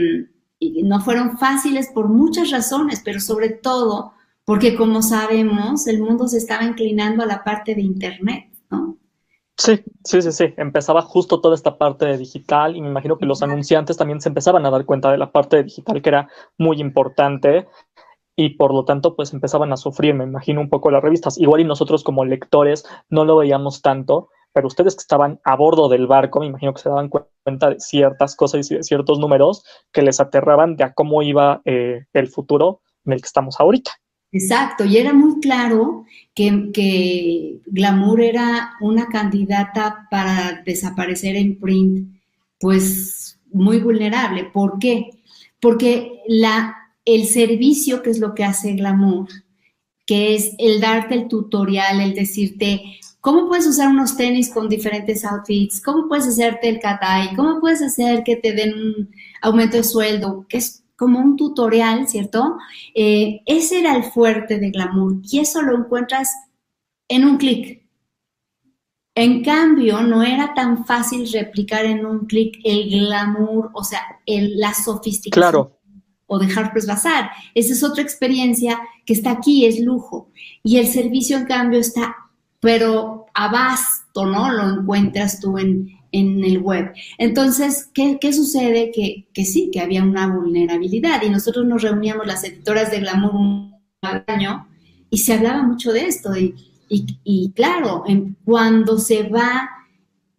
[0.61, 4.12] mm, no fueron fáciles por muchas razones, pero sobre todo
[4.44, 8.98] porque como sabemos, el mundo se estaba inclinando a la parte de Internet, ¿no?
[9.57, 10.54] Sí, sí, sí, sí.
[10.57, 14.28] Empezaba justo toda esta parte de digital y me imagino que los anunciantes también se
[14.28, 16.28] empezaban a dar cuenta de la parte de digital que era
[16.59, 17.68] muy importante
[18.36, 21.38] y por lo tanto pues empezaban a sufrir, me imagino un poco las revistas.
[21.38, 25.88] Igual y nosotros como lectores no lo veíamos tanto, pero ustedes que estaban a bordo
[25.88, 29.64] del barco, me imagino que se daban cuenta de ciertas cosas y de ciertos números
[29.92, 33.90] que les aterraban de cómo iba eh, el futuro en el que estamos ahorita.
[34.32, 42.08] Exacto, y era muy claro que, que Glamour era una candidata para desaparecer en print,
[42.58, 44.44] pues muy vulnerable.
[44.44, 45.10] ¿Por qué?
[45.60, 49.28] Porque la el servicio, que es lo que hace Glamour,
[50.06, 52.80] que es el darte el tutorial, el decirte
[53.20, 57.80] cómo puedes usar unos tenis con diferentes outfits, cómo puedes hacerte el katai, cómo puedes
[57.82, 62.56] hacer que te den un aumento de sueldo, que es como un tutorial, ¿cierto?
[62.94, 66.30] Eh, ese era el fuerte de Glamour y eso lo encuentras
[67.08, 67.82] en un clic.
[69.16, 74.74] En cambio, no era tan fácil replicar en un clic el glamour, o sea, la
[74.74, 75.30] sofisticación.
[75.52, 75.73] Claro
[76.26, 77.30] o de Harper's Bazaar.
[77.54, 80.30] Esa es otra experiencia que está aquí, es lujo.
[80.62, 82.16] Y el servicio, en cambio, está,
[82.60, 84.50] pero abasto, ¿no?
[84.52, 86.92] Lo encuentras tú en, el web.
[87.18, 88.92] Entonces, ¿qué, sucede?
[88.92, 93.34] Que, que, sí, que había una vulnerabilidad y nosotros nos reuníamos las editoras de Glamour
[93.34, 93.74] un
[94.28, 94.68] año
[95.10, 96.32] y se hablaba mucho de esto.
[96.37, 98.04] Y, claro,
[98.44, 99.70] cuando se va,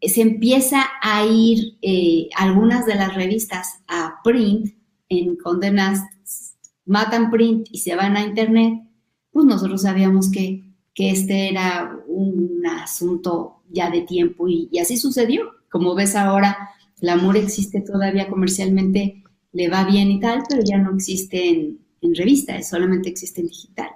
[0.01, 4.73] se empieza a ir eh, algunas de las revistas a print,
[5.09, 6.01] en condenas
[6.85, 8.81] matan print y se van a internet,
[9.31, 10.63] pues nosotros sabíamos que,
[10.97, 15.51] este era un asunto ya de tiempo y, así sucedió.
[15.69, 16.69] Como ves ahora,
[17.01, 21.79] el amor existe todavía comercialmente, le va bien y tal, pero ya no existe en,
[21.99, 23.89] en revista, solamente existe en digital.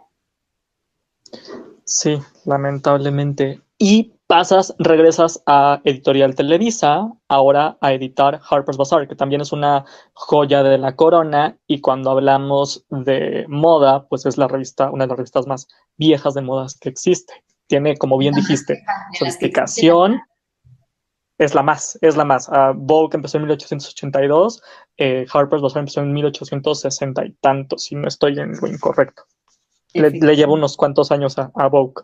[1.85, 3.61] Sí, lamentablemente.
[3.77, 9.85] Y pasas, regresas a Editorial Televisa, ahora a editar Harper's Bazaar, que también es una
[10.13, 11.57] joya de la corona.
[11.65, 16.35] Y cuando hablamos de moda, pues es la revista, una de las revistas más viejas
[16.35, 17.43] de modas que existe.
[17.65, 18.83] Tiene, como bien dijiste,
[19.17, 20.21] sofisticación.
[21.39, 22.49] Es la más, es la más.
[22.49, 24.61] Uh, Vogue empezó en 1882,
[24.97, 29.23] eh, Harper's Bazaar empezó en 1860 y tanto, si no estoy en lo incorrecto.
[29.93, 32.03] Le, lleva unos cuantos años a, Vogue.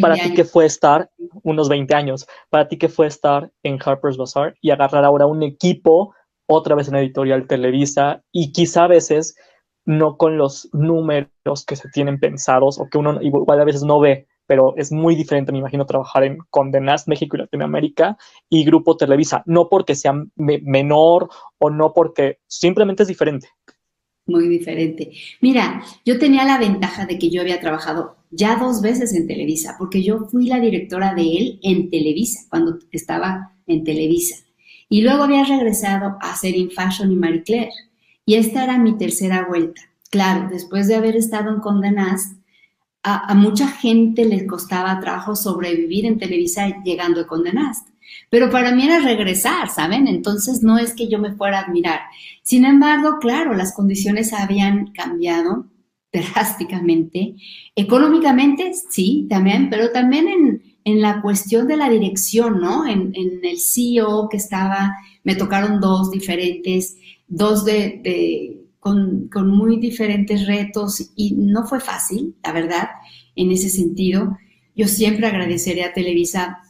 [0.00, 1.10] Para ti, ¿qué fue estar?
[1.42, 2.26] Unos 20 años.
[2.50, 6.14] Para ti, ¿qué fue estar en Harper's Bazaar y agarrar ahora un equipo,
[6.46, 9.34] otra vez en Editorial Televisa, y quizá a veces
[9.84, 13.98] no con los números que se tienen pensados o que uno igual a veces no
[13.98, 18.16] ve, pero es muy diferente, me imagino, trabajar en Condenas México y Latinoamérica
[18.48, 23.48] y Grupo Televisa, no porque sea menor o no porque simplemente es diferente
[24.26, 25.12] muy diferente.
[25.40, 29.76] Mira, yo tenía la ventaja de que yo había trabajado ya dos veces en Televisa,
[29.78, 34.36] porque yo fui la directora de él en Televisa, cuando estaba en Televisa.
[34.88, 37.72] Y luego había regresado a hacer In Fashion y Marie Claire.
[38.26, 39.82] Y esta era mi tercera vuelta.
[40.10, 42.36] Claro, después de haber estado en Condenast,
[43.02, 47.88] a, mucha gente le costaba trabajo sobrevivir en Televisa llegando a Condenast.
[48.30, 50.08] Pero para mí era regresar, ¿saben?
[50.08, 52.00] Entonces no es que yo me fuera a admirar.
[52.42, 55.66] Sin embargo, claro, las condiciones habían cambiado
[56.12, 57.36] drásticamente.
[57.74, 62.86] Económicamente, sí, también, pero también en, en la cuestión de la dirección, ¿no?
[62.86, 66.96] En, en, el CEO que estaba, me tocaron dos diferentes,
[67.28, 72.88] dos de, de con, con, muy diferentes retos y no fue fácil, la verdad,
[73.34, 74.36] en ese sentido.
[74.74, 76.61] Yo siempre agradeceré a Televisa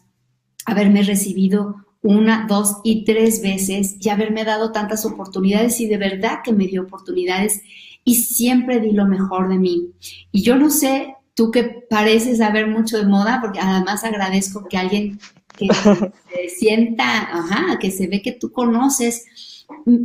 [0.67, 6.41] haberme recibido una, dos y tres veces y haberme dado tantas oportunidades y de verdad
[6.45, 7.63] que me dio oportunidades
[8.05, 9.91] y siempre di lo mejor de mí.
[10.33, 14.77] Y yo no sé, tú que pareces saber mucho de moda, porque además agradezco que
[14.77, 15.21] alguien
[15.57, 15.69] que
[16.33, 19.25] se sienta, ajá, que se ve que tú conoces,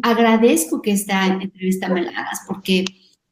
[0.04, 2.86] agradezco que esta entrevista me la hagas, porque,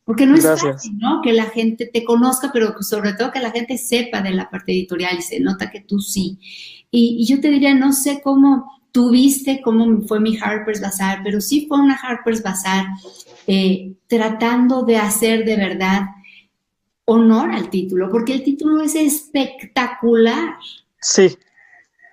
[0.03, 1.21] porque no es fácil, ¿no?
[1.21, 4.71] Que la gente te conozca, pero sobre todo que la gente sepa de la parte
[4.71, 6.39] editorial y se nota que tú sí.
[6.97, 11.65] Y, yo te diría, no sé cómo tuviste, cómo fue mi Harper's Bazaar, pero sí
[11.67, 12.85] fue una Harper's Bazaar
[13.47, 16.03] eh, tratando de hacer de verdad
[17.03, 20.55] honor al título, porque el título es espectacular.
[21.01, 21.37] Sí.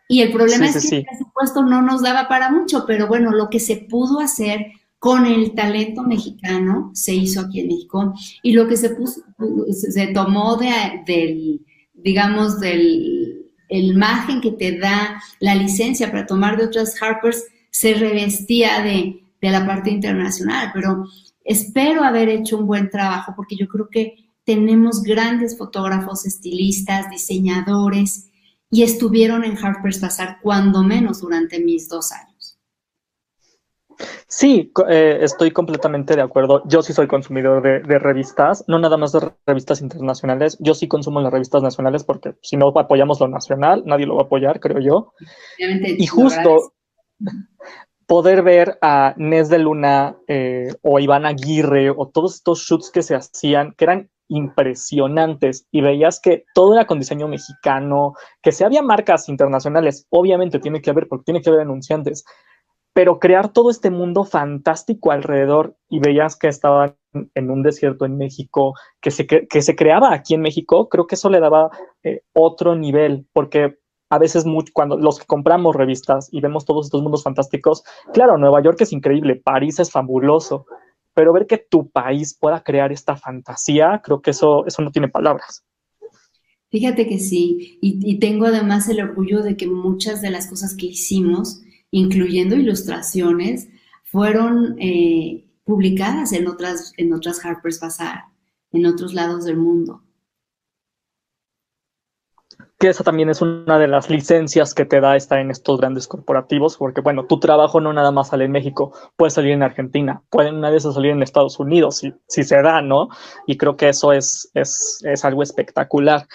[0.08, 3.48] Y el problema es que el presupuesto no nos daba para mucho, pero bueno, lo
[3.50, 4.66] que se pudo hacer
[4.98, 9.22] con el talento mexicano se hizo aquí en México y lo que se puso,
[9.70, 10.72] se tomó de,
[11.06, 11.60] del,
[11.94, 13.41] digamos, del
[13.72, 19.24] el margen que te da la licencia para tomar de otras Harpers se revestía de,
[19.40, 21.06] de la parte internacional, pero
[21.42, 28.28] espero haber hecho un buen trabajo porque yo creo que tenemos grandes fotógrafos, estilistas, diseñadores
[28.70, 32.31] y estuvieron en Harper's Bazaar cuando menos durante mis dos años.
[34.26, 36.62] Sí, eh, estoy completamente de acuerdo.
[36.66, 40.56] Yo sí soy consumidor de, revistas, no nada más de revistas internacionales.
[40.60, 44.22] Yo sí consumo las revistas nacionales porque si no apoyamos lo nacional, nadie lo va
[44.22, 45.12] a apoyar, creo yo.
[45.58, 46.72] y justo
[48.06, 53.02] poder ver a Nes de Luna eh, o Iván Aguirre o todos estos shoots que
[53.02, 58.64] se hacían, que eran impresionantes y veías que todo era con diseño mexicano, que si
[58.64, 62.24] había marcas internacionales, obviamente tiene que haber, porque tiene que haber anunciantes,
[62.92, 66.96] pero crear todo este mundo fantástico alrededor y veías que estaban
[67.34, 71.14] en un desierto en México, que se, que se creaba aquí en México, creo que
[71.14, 71.70] eso le daba
[72.02, 73.78] eh, otro nivel, porque
[74.12, 78.62] a veces cuando los que compramos revistas y vemos todos estos mundos fantásticos, claro, Nueva
[78.62, 80.66] York es increíble, París es fabuloso,
[81.14, 85.08] pero ver que tu país pueda crear esta fantasía, creo que eso, eso no tiene
[85.08, 85.64] palabras.
[86.70, 90.86] Fíjate que sí, y, tengo además el orgullo de que muchas de las cosas que
[90.86, 93.68] hicimos, incluyendo ilustraciones,
[94.02, 98.24] fueron eh, publicadas en otras, en otras Harper's Bazaar,
[98.72, 100.02] en otros lados del mundo
[102.82, 106.08] que esa también es una de las licencias que te da estar en estos grandes
[106.08, 110.24] corporativos, porque bueno, tu trabajo no nada más sale en México, puede salir en Argentina,
[110.30, 113.08] puede una vez salir en Estados Unidos, si, si se da, ¿no?
[113.46, 116.26] Y creo que eso es, es, es algo espectacular.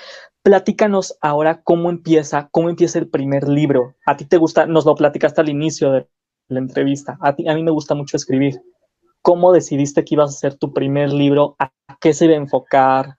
[0.48, 3.96] Platícanos ahora cómo empieza, cómo empieza el primer libro.
[4.06, 6.08] A ti te gusta, nos lo platicaste al inicio de
[6.48, 8.62] la entrevista, a, ti, a mí me gusta mucho escribir.
[9.22, 11.58] ¿Cómo decidiste que ibas a hacer tu primer libro?
[11.60, 13.18] ¿A qué se iba a enfocar?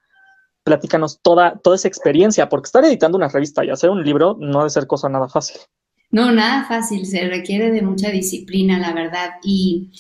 [0.65, 4.61] platícanos toda, toda esa experiencia, porque estar editando una revista y hacer un libro no
[4.61, 5.61] debe ser cosa nada fácil.
[6.11, 9.91] No, nada fácil, se requiere de mucha disciplina, la verdad, y,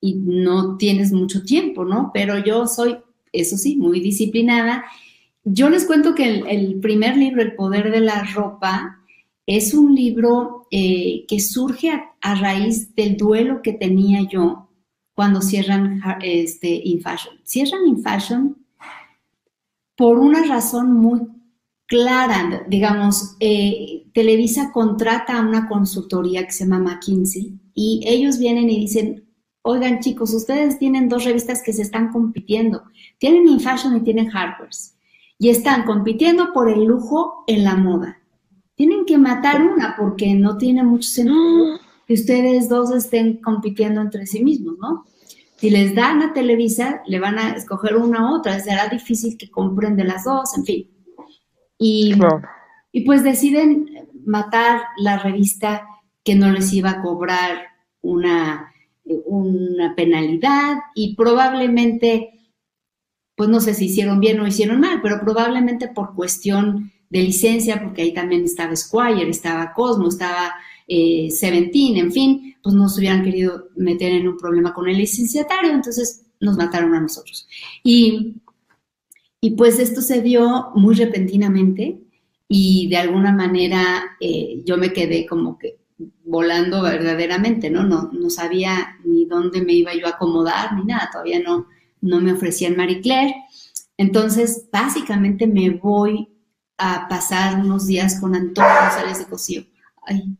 [0.00, 2.10] no tienes mucho tiempo, ¿no?
[2.12, 2.98] Pero yo soy,
[3.32, 4.84] eso sí, muy disciplinada.
[5.44, 9.00] Yo les cuento que el, primer libro, El Poder de la Ropa,
[9.44, 14.68] es un libro eh, que surge a, raíz del duelo que tenía yo
[15.14, 17.34] cuando cierran este, In Fashion.
[17.44, 18.56] Cierran In Fashion
[19.96, 21.20] por una razón muy
[21.86, 28.70] clara, digamos, eh, Televisa contrata a una consultoría que se llama McKinsey y ellos vienen
[28.70, 29.28] y dicen,
[29.62, 32.84] oigan chicos, ustedes tienen dos revistas que se están compitiendo,
[33.18, 34.94] tienen InFashion y tienen Harper's
[35.42, 38.20] y están compitiendo por el lujo en la moda.
[38.76, 44.24] Tienen que matar una porque no tiene mucho sentido que ustedes dos estén compitiendo entre
[44.26, 45.04] sí mismos, ¿no?
[45.56, 49.50] Si les dan a Televisa, le van a escoger una u otra, será difícil que
[49.50, 50.90] compren de las dos, en fin.
[51.76, 52.14] Y,
[52.92, 53.88] y pues deciden
[54.24, 55.88] matar la revista
[56.22, 57.62] que no les iba a cobrar
[58.00, 58.72] una,
[59.04, 62.41] una penalidad y probablemente,
[63.34, 67.82] pues no sé si hicieron bien o hicieron mal, pero probablemente por cuestión de licencia,
[67.82, 70.54] porque ahí también estaba Squire, estaba Cosmo, estaba
[70.88, 75.72] eh, Seventeen, en fin, pues nos hubieran querido meter en un problema con el licenciatario,
[75.72, 77.46] entonces nos mataron a nosotros.
[77.82, 78.36] Y,
[79.40, 82.00] y pues esto se dio muy repentinamente
[82.48, 85.78] y de alguna manera eh, yo me quedé como que
[86.24, 87.84] volando verdaderamente, ¿no?
[87.84, 88.10] ¿no?
[88.12, 91.66] No sabía ni dónde me iba yo a acomodar ni nada, todavía no,
[92.02, 93.34] no me ofrecían Marie Claire.
[93.96, 96.28] Entonces, básicamente me voy
[96.76, 99.62] a pasar unos días con Antonio González de Cosío.
[100.02, 100.36] Ay.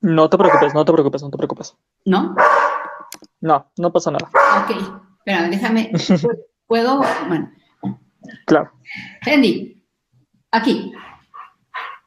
[0.00, 1.76] No te preocupes, no te preocupes, no te preocupes.
[2.04, 2.34] ¿No?
[3.40, 4.30] No, no pasa nada.
[4.62, 4.76] Ok,
[5.18, 5.92] espera, déjame.
[6.66, 7.02] ¿Puedo?
[7.28, 7.50] Bueno.
[8.46, 8.72] Claro.
[9.22, 9.84] Andy,
[10.52, 10.92] aquí.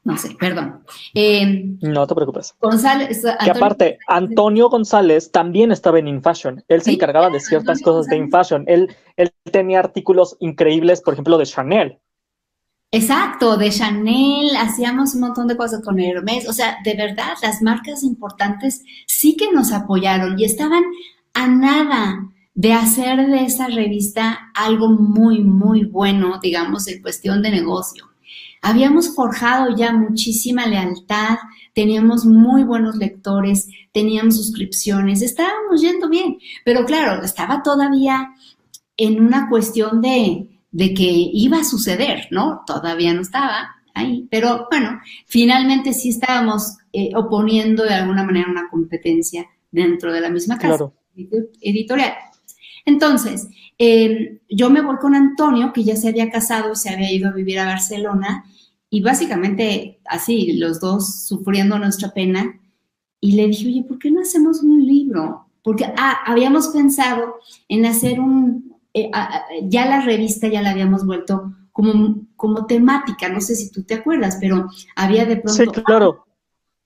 [0.09, 0.83] No sé, perdón.
[1.13, 2.55] Eh, no te preocupes.
[2.59, 3.23] González.
[3.23, 6.63] Antonio, que aparte, Antonio González también estaba en InFashion.
[6.67, 8.19] Él se encargaba de ciertas Antonio cosas González.
[8.19, 8.63] de InFashion.
[8.65, 11.99] Él, él tenía artículos increíbles, por ejemplo, de Chanel.
[12.91, 17.61] Exacto, de Chanel, hacíamos un montón de cosas con Hermes, o sea, de verdad, las
[17.61, 20.83] marcas importantes sí que nos apoyaron y estaban
[21.35, 27.51] a nada de hacer de esa revista algo muy, muy bueno, digamos, en cuestión de
[27.51, 28.09] negocio.
[28.61, 31.37] Habíamos forjado ya muchísima lealtad,
[31.73, 38.33] teníamos muy buenos lectores, teníamos suscripciones, estábamos yendo bien, pero claro, estaba todavía
[38.97, 42.63] en una cuestión de, de que iba a suceder, ¿no?
[42.67, 48.69] Todavía no estaba ahí, pero bueno, finalmente sí estábamos eh, oponiendo de alguna manera una
[48.69, 50.93] competencia dentro de la misma casa claro.
[51.61, 52.13] editorial.
[52.85, 53.47] Entonces,
[53.79, 57.33] eh, yo me voy con Antonio, que ya se había casado, se había ido a
[57.33, 58.43] vivir a Barcelona,
[58.89, 62.59] y básicamente así, los dos sufriendo nuestra pena,
[63.21, 65.45] y le dije, oye, ¿por qué no hacemos un libro?
[65.63, 67.35] Porque ah, habíamos pensado
[67.69, 69.09] en hacer un, eh,
[69.63, 73.93] ya la revista ya la habíamos vuelto como, como temática, no sé si tú te
[73.93, 75.63] acuerdas, pero había de pronto...
[75.73, 76.25] Sí, claro.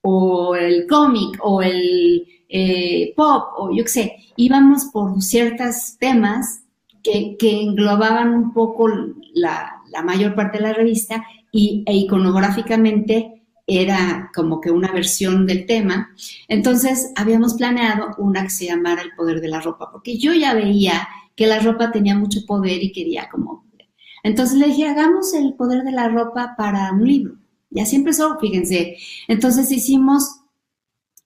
[0.02, 6.63] O el cómic, o el eh, pop, o yo qué sé, íbamos por ciertos temas
[7.04, 8.88] que, englobaban un poco
[9.34, 15.46] la, la, mayor parte de la revista y e iconográficamente era como que una versión
[15.46, 16.10] del tema.
[16.48, 20.54] Entonces habíamos planeado una que se llamara El Poder de la Ropa, porque yo ya
[20.54, 23.66] veía que la ropa tenía mucho poder y quería como...
[24.24, 27.36] Entonces le dije, hagamos el poder de la ropa para un libro.
[27.72, 28.98] Y así empezó, fíjense.
[29.28, 30.42] Entonces hicimos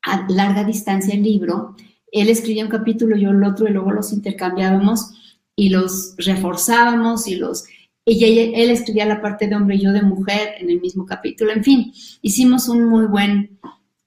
[0.01, 1.75] a larga distancia el libro.
[2.11, 5.11] Él escribía un capítulo, yo el otro, y luego los intercambiábamos
[5.57, 7.65] y los reforzábamos y los...
[8.05, 11.51] Ella, él escribía la parte de hombre y yo de mujer en el mismo capítulo.
[11.51, 11.91] En fin,
[12.21, 13.59] hicimos un muy buen,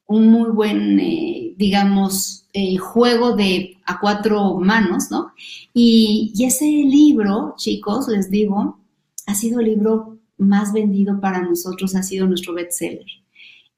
[0.07, 5.32] un muy buen, eh, digamos, eh, juego de a cuatro manos, ¿no?
[5.74, 8.80] Y, y, ese libro, chicos, les digo,
[9.26, 13.05] ha sido el libro más vendido para nosotros, ha sido nuestro bestseller.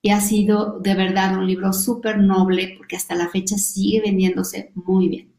[0.02, 4.70] Y ha sido de verdad un libro súper noble porque hasta la fecha sigue vendiéndose
[4.74, 5.31] muy bien.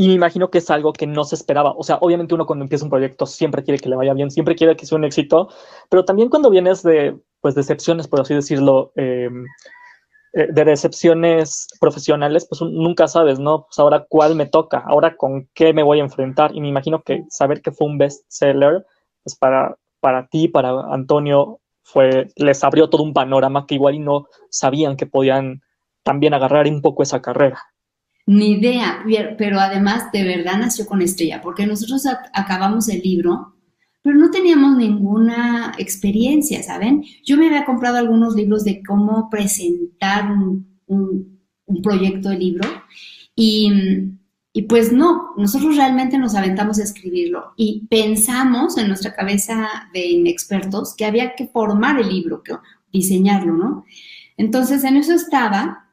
[0.00, 1.74] Y me imagino que es algo que no se esperaba.
[1.76, 4.54] O sea, obviamente uno cuando empieza un proyecto siempre quiere que le vaya bien, siempre
[4.54, 5.50] quiere que sea un éxito,
[5.90, 9.28] pero también cuando vienes de, pues, decepciones, por así decirlo, eh,
[10.32, 13.66] de decepciones profesionales, pues nunca sabes, ¿no?
[13.66, 16.56] Pues ahora cuál me toca, ahora con qué me voy a enfrentar.
[16.56, 18.86] Y me imagino que saber que fue un bestseller,
[19.22, 24.28] pues para, para ti, para Antonio, fue, les abrió todo un panorama que igual no
[24.48, 25.60] sabían que podían
[26.02, 27.60] también agarrar un poco esa carrera.
[28.32, 29.04] Ni idea,
[29.36, 33.56] pero además de verdad nació con estrella, porque nosotros acabamos el libro,
[34.02, 37.02] pero no teníamos ninguna experiencia, ¿saben?
[37.24, 42.68] Yo me había comprado algunos libros de cómo presentar un, un, un proyecto de libro
[43.34, 43.68] y,
[44.52, 50.06] y, pues no, nosotros realmente nos aventamos a escribirlo y pensamos en nuestra cabeza de
[50.06, 52.54] inexpertos que había que formar el libro, que
[52.92, 53.84] diseñarlo, ¿no?
[54.36, 55.89] Entonces en eso estaba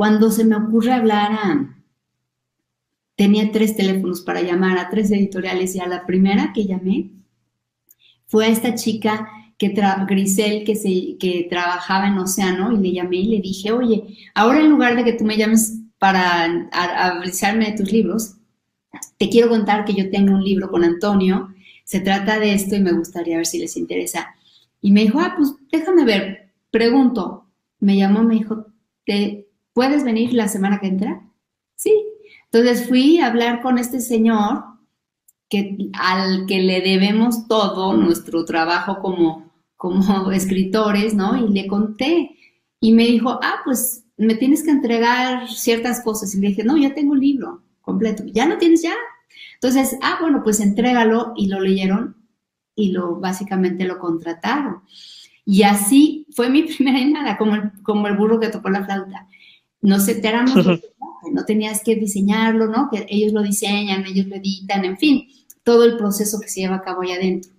[0.00, 1.76] cuando se me ocurre hablar.
[3.16, 7.10] Tenía tres teléfonos para llamar a tres editoriales y a la primera que llamé
[8.26, 9.28] fue a esta chica
[9.58, 9.74] que
[10.08, 14.60] Grisel que, se, que trabajaba en Océano y le llamé y le dije, oye, ahora
[14.60, 18.36] en lugar de que tú me llames para avisarme de tus libros,
[19.18, 21.50] te quiero contar que yo tengo un libro con Antonio,
[21.84, 24.34] se trata de esto y me gustaría ver si les interesa.
[24.80, 27.44] Y me dijo, ah, pues déjame ver, pregunto.
[27.80, 28.64] Me llamó, me dijo,
[29.04, 29.39] ¿te,
[29.72, 31.22] ¿puedes venir la semana que entra?
[31.76, 31.92] Sí.
[32.52, 34.64] Entonces fui a hablar con este señor
[35.48, 41.36] que, al que le debemos todo nuestro trabajo como, como escritores, ¿no?
[41.36, 42.36] Y le conté.
[42.80, 46.34] Y me dijo, ah, pues me tienes que entregar ciertas cosas.
[46.34, 48.24] Y le dije, no, ya tengo el libro completo.
[48.26, 48.94] ¿Ya lo tienes ya?
[49.54, 52.16] Entonces, ah, bueno, pues entrégalo y lo leyeron
[52.74, 54.82] y lo básicamente lo contrataron.
[55.44, 59.26] Y así fue mi primera nada, como como el burro que tocó la flauta.
[59.82, 60.30] No se te
[61.32, 62.88] no tenías que diseñarlo, ¿no?
[62.90, 65.28] Que ellos lo diseñan, ellos lo editan, en fin,
[65.62, 67.52] todo el proceso que se lleva a cabo allá adentro.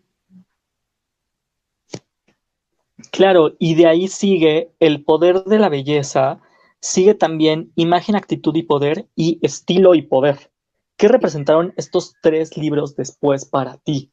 [3.11, 6.39] Claro, y de ahí sigue el poder de la belleza,
[6.79, 10.51] sigue también imagen, actitud y poder y estilo y poder.
[10.97, 14.11] ¿Qué representaron estos tres libros después para ti?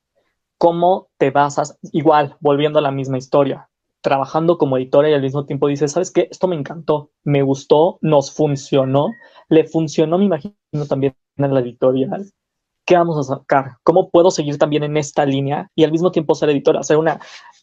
[0.56, 1.78] ¿Cómo te basas?
[1.92, 3.67] Igual, volviendo a la misma historia,
[4.00, 6.28] trabajando como editora y al mismo tiempo dices, ¿sabes qué?
[6.30, 9.08] Esto me encantó, me gustó, nos funcionó,
[9.48, 10.54] le funcionó, me imagino,
[10.88, 12.30] también a la editorial.
[12.84, 13.76] ¿Qué vamos a sacar?
[13.82, 17.20] ¿Cómo puedo seguir también en esta línea y al mismo tiempo ser editora, ser una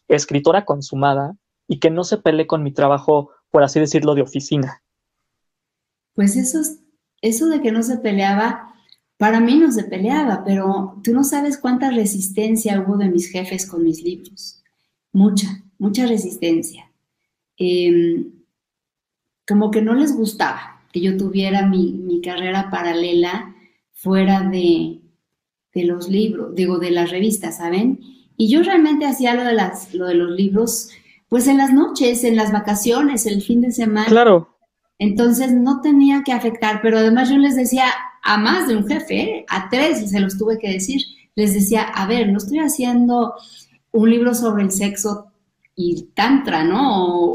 [0.08, 1.34] escritora consumada
[1.66, 4.82] y que no se pelee con mi trabajo, por así decirlo, de oficina?
[6.14, 6.60] Pues eso,
[7.22, 8.72] eso de que no se peleaba,
[9.18, 13.66] para mí no se peleaba, pero tú no sabes cuánta resistencia hubo de mis jefes
[13.68, 14.62] con mis libros.
[15.12, 16.90] Mucha, mucha resistencia.
[17.56, 18.32] Em,
[19.46, 23.54] como que no les gustaba que yo tuviera mi, carrera paralela
[23.92, 25.00] fuera de,
[25.74, 28.00] de, los libros, digo, de las revistas, ¿saben?
[28.36, 30.90] Y yo realmente hacía lo de, las, lo de los libros,
[31.28, 34.08] pues en las noches, en las vacaciones, el fin de semana.
[34.08, 34.56] Claro.
[34.98, 37.84] Entonces no tenía que afectar, pero además yo les decía
[38.22, 39.46] a más de un jefe, ¿eh?
[39.48, 41.02] a tres, se los tuve que decir,
[41.34, 43.34] les decía, a ver, no estoy haciendo
[43.92, 45.26] un libro sobre el sexo
[45.78, 47.34] y tantra, ¿no?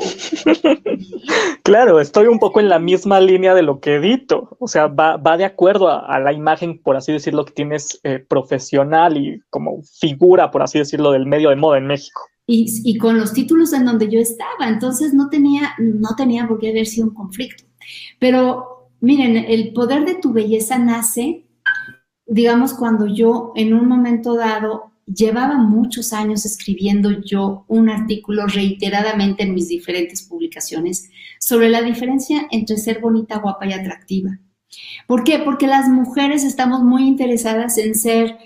[1.64, 5.38] claro, estoy un poco en la misma línea de lo que edito, o sea, va,
[5.38, 10.50] de acuerdo a, la imagen, por así decirlo, que tienes eh, profesional y como figura,
[10.50, 12.24] por así decirlo, del medio de moda en México.
[12.48, 16.60] Y, y, con los títulos en donde yo estaba, entonces no tenía, no tenía por
[16.60, 17.64] qué haber sido un conflicto.
[18.20, 21.46] Pero miren, el poder de tu belleza nace,
[22.26, 29.44] digamos, cuando yo en un momento dado llevaba muchos años escribiendo yo un artículo reiteradamente
[29.44, 34.40] en mis diferentes publicaciones sobre la diferencia entre ser bonita, guapa y atractiva.
[35.08, 35.40] ¿Por qué?
[35.40, 38.38] Porque las mujeres estamos muy interesadas en ser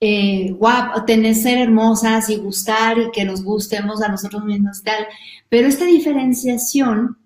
[0.00, 5.06] eh, guapas, tener ser hermosas y gustar y que nos gustemos a nosotros mismos tal.
[5.48, 7.18] Pero esta diferenciación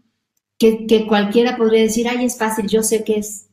[0.58, 3.48] que, que cualquiera podría decir, ay, es fácil, yo sé que es.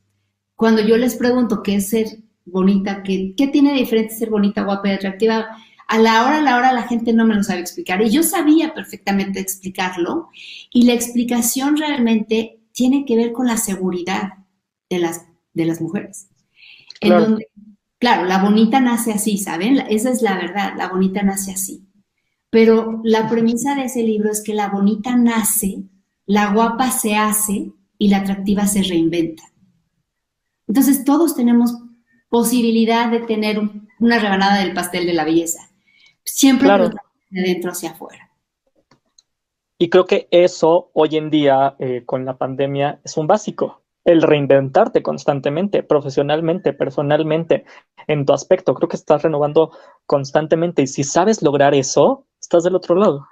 [0.55, 2.07] Cuando yo les pregunto qué es ser
[2.45, 5.47] bonita, ¿qué, ¿qué tiene de diferente ser bonita, guapa y atractiva?
[5.87, 8.01] A la hora, a la hora la gente no me lo sabe explicar.
[8.01, 10.29] Y yo sabía perfectamente explicarlo.
[10.71, 14.33] Y la explicación realmente tiene que ver con la seguridad
[14.89, 16.29] de las, de las mujeres.
[16.99, 17.23] Claro.
[17.23, 17.47] En donde,
[17.97, 19.79] claro, la bonita nace así, ¿saben?
[19.89, 21.85] Esa es la verdad, la bonita nace así.
[22.49, 25.83] Pero la premisa de ese libro es que la bonita nace,
[26.25, 29.43] la guapa se hace y la atractiva se reinventa.
[30.67, 31.75] Entonces todos tenemos
[32.29, 33.59] posibilidad de tener
[33.99, 35.69] una rebanada del pastel de la belleza.
[36.23, 38.29] Siempre de dentro hacia afuera.
[39.77, 43.81] Y creo que eso hoy en día, eh, con la pandemia, es un básico.
[44.03, 47.65] El reinventarte constantemente, profesionalmente, personalmente,
[48.07, 48.73] en tu aspecto.
[48.73, 49.71] Creo que estás renovando
[50.05, 50.81] constantemente.
[50.81, 53.25] Y si sabes lograr eso, estás del otro lado.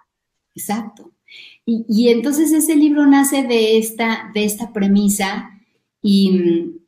[0.56, 1.12] Exacto.
[1.66, 5.50] Y, y entonces ese libro nace de esta, de esta premisa
[6.02, 6.80] y,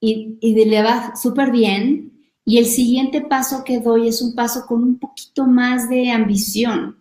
[0.00, 2.12] y, y le va súper bien.
[2.44, 6.96] Y el siguiente paso que doy es un paso con un poquito más de ambición,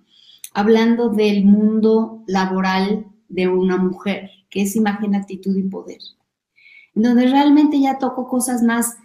[0.54, 6.00] hablando del mundo laboral de una mujer, que es imagen, actitud y poder,
[6.93, 8.98] donde realmente ya toco cosas más,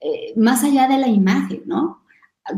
[0.00, 2.02] eh, más allá de la imagen, ¿no?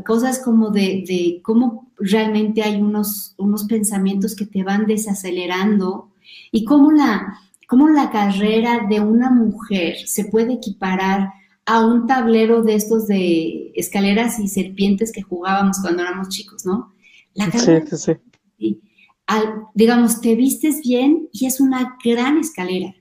[0.05, 6.11] Cosas como de, de, cómo realmente hay unos, unos pensamientos que te van desacelerando
[6.53, 11.35] y cómo la, cómo la carrera de una mujer se puede equiparar
[11.67, 16.95] a un tablero de estos de escaleras y serpientes que jugábamos cuando éramos chicos, ¿no?
[17.35, 17.59] La sí,
[17.95, 18.15] sí,
[18.59, 18.81] sí.
[19.75, 22.95] digamos, te vistes bien y es una gran escalera.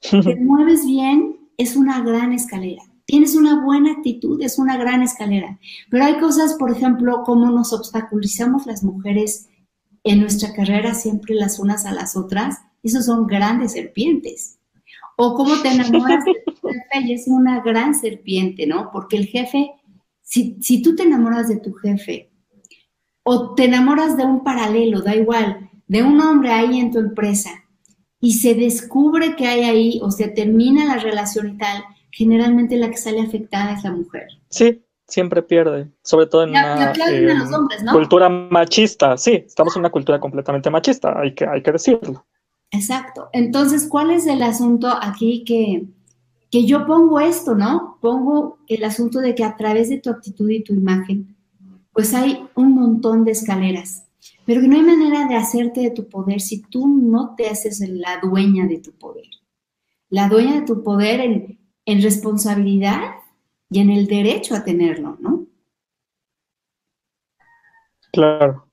[0.00, 2.82] Te mueves bien, es una gran escalera.
[3.04, 5.60] Tienes una buena actitud, es una gran escalera.
[5.90, 9.50] Pero hay cosas, por ejemplo, como nos obstaculizamos las mujeres
[10.02, 14.58] en nuestra carrera siempre las unas a las otras esos son grandes serpientes.
[15.16, 18.90] O cómo te enamoras de tu jefe y es una gran serpiente, ¿no?
[18.92, 19.70] Porque el jefe,
[20.22, 22.30] si, si tú te enamoras de tu jefe
[23.22, 27.50] o te enamoras de un paralelo, da igual, de un hombre ahí en tu empresa
[28.20, 32.90] y se descubre que hay ahí o se termina la relación y tal, generalmente la
[32.90, 34.26] que sale afectada es la mujer.
[34.48, 36.92] Sí, siempre pierde, sobre todo en una
[37.92, 39.16] cultura machista.
[39.16, 42.26] Sí, estamos en una cultura completamente machista, hay que, hay que decirlo.
[42.70, 43.28] Exacto.
[43.32, 45.86] Entonces, ¿cuál es el asunto aquí que,
[46.50, 47.98] que yo pongo esto, ¿no?
[48.00, 51.36] Pongo el asunto de que a través de tu actitud y tu imagen,
[51.92, 54.04] pues hay un montón de escaleras.
[54.44, 57.80] pero que no hay manera de hacerte de tu poder si tú no te haces
[57.80, 59.26] la dueña de tu poder.
[60.08, 63.00] La dueña de tu poder en, en responsabilidad
[63.70, 65.46] y en el derecho a tenerlo, ¿no?
[68.12, 68.65] Claro.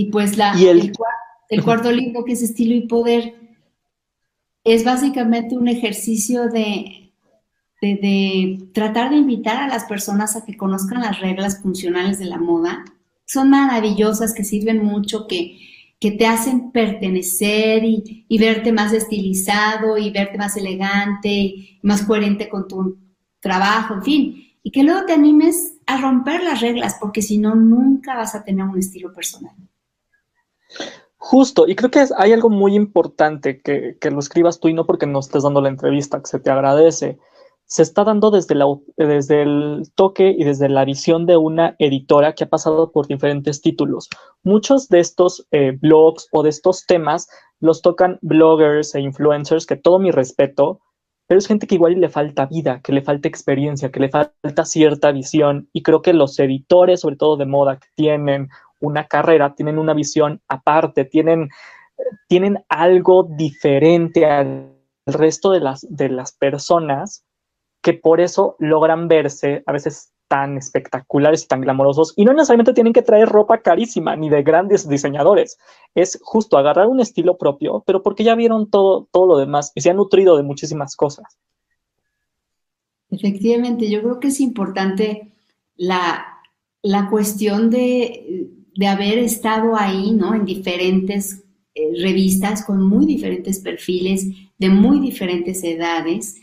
[0.00, 1.62] Y pues la, el...
[1.62, 3.34] cuarto libro, que es Estilo y Poder,
[4.64, 7.12] es básicamente un ejercicio de,
[7.82, 12.38] de, tratar de invitar a las personas a que conozcan las reglas funcionales de la
[12.38, 12.82] moda.
[13.26, 15.58] Son maravillosas, que sirven mucho, que,
[16.00, 22.04] que te hacen pertenecer y, y, verte más estilizado y verte más elegante y más
[22.04, 22.96] coherente con tu
[23.38, 24.44] trabajo, en fin.
[24.62, 28.44] Y que luego te animes a romper las reglas, porque si no, nunca vas a
[28.44, 29.52] tener un estilo personal.
[31.22, 35.06] Justo, y creo que hay algo muy importante que, lo escribas tú y no porque
[35.06, 37.18] no estés dando la entrevista, que se te agradece.
[37.66, 38.66] Se está dando desde, la,
[38.96, 43.60] desde el toque y desde la visión de una editora que ha pasado por diferentes
[43.60, 44.08] títulos.
[44.42, 47.28] Muchos de estos eh, blogs o de estos temas
[47.60, 50.80] los tocan bloggers e influencers, que todo mi respeto,
[51.30, 54.64] pero es gente que igual le falta vida, que le falta experiencia, que le falta
[54.64, 55.68] cierta visión.
[55.72, 58.48] Y creo que los editores, sobre todo de moda, que tienen
[58.80, 61.48] una carrera, tienen una visión aparte, tienen,
[62.28, 64.74] tienen algo diferente al
[65.06, 67.24] resto de las, de las personas
[67.82, 72.72] que por eso logran verse a veces tan espectaculares y tan glamorosos y no necesariamente
[72.72, 75.58] tienen que traer ropa carísima ni de grandes diseñadores.
[75.94, 79.80] Es justo agarrar un estilo propio, pero porque ya vieron todo, todo lo demás y
[79.80, 81.36] se han nutrido de muchísimas cosas.
[83.10, 85.32] Efectivamente, yo creo que es importante
[85.74, 86.38] la,
[86.80, 88.50] la cuestión de,
[88.80, 90.34] de haber estado ahí, ¿no?
[90.34, 94.24] En diferentes eh, revistas con muy diferentes perfiles,
[94.56, 96.40] de muy diferentes edades,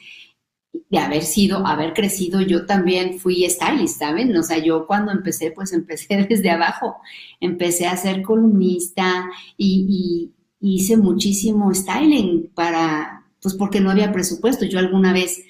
[0.71, 4.37] de haber sido, haber crecido, yo también fui stylist, ¿saben?
[4.37, 6.97] O sea, yo cuando empecé, pues empecé desde abajo,
[7.39, 9.25] empecé a ser columnista
[9.57, 14.65] y, hice muchísimo styling para, pues porque no había presupuesto.
[14.65, 15.43] Yo alguna vez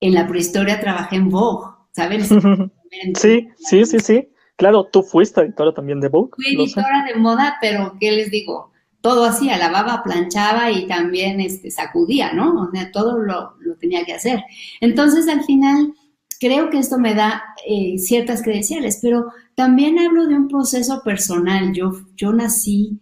[0.00, 2.22] en la prehistoria trabajé en Vogue, ¿saben?
[3.14, 4.28] Sí, sí, sí, sí.
[4.60, 6.32] Claro, tú fuiste editora también de Vogue.
[6.36, 8.72] Fui editora de moda, pero ¿qué les digo?
[9.00, 12.60] Todo hacía, lavaba, planchaba y también este, sacudía, ¿no?
[12.60, 14.44] O sea, todo lo, tenía que hacer.
[14.82, 15.94] Entonces, al final,
[16.38, 21.72] creo que esto me da eh, ciertas credenciales, pero también hablo de un proceso personal.
[21.72, 23.00] Yo, yo nací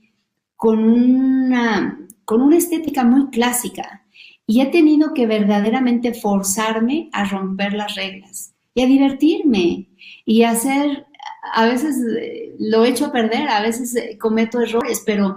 [0.55, 4.05] con una, con una estética muy clásica
[4.47, 9.89] y he tenido que verdaderamente forzarme a romper las reglas y a divertirme
[10.25, 11.08] y a hacer
[11.53, 15.37] a veces eh, lo echo a perder, a veces eh, cometo errores, pero,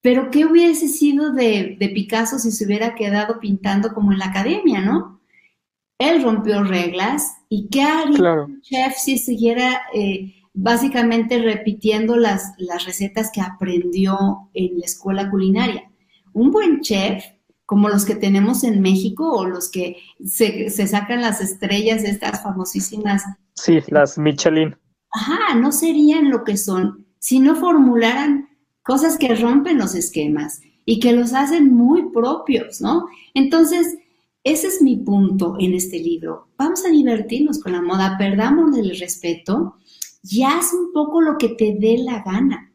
[0.00, 4.80] pero ¿qué hubiese sido de, Picasso si se hubiera quedado pintando como en la academia,
[4.80, 5.20] no?
[5.98, 12.84] Él rompió reglas y ¿qué haría un chef si siguiera eh, básicamente repitiendo las, las
[12.84, 15.90] recetas que aprendió en la escuela culinaria?
[16.32, 17.24] Un buen chef
[17.64, 22.42] como los que tenemos en México o los que se, se sacan las estrellas, estas
[22.42, 23.22] famosísimas.
[23.54, 24.76] Sí, las Michelin
[25.14, 28.48] ajá, no serían lo que son si no formularan
[28.82, 33.06] cosas que rompen los esquemas y que los hacen muy propios, ¿no?
[33.32, 33.96] Entonces,
[34.42, 36.48] ese es mi punto en este libro.
[36.58, 39.76] Vamos a divertirnos con la moda, perdamos el respeto
[40.22, 42.70] y haz un poco lo que te dé la gana.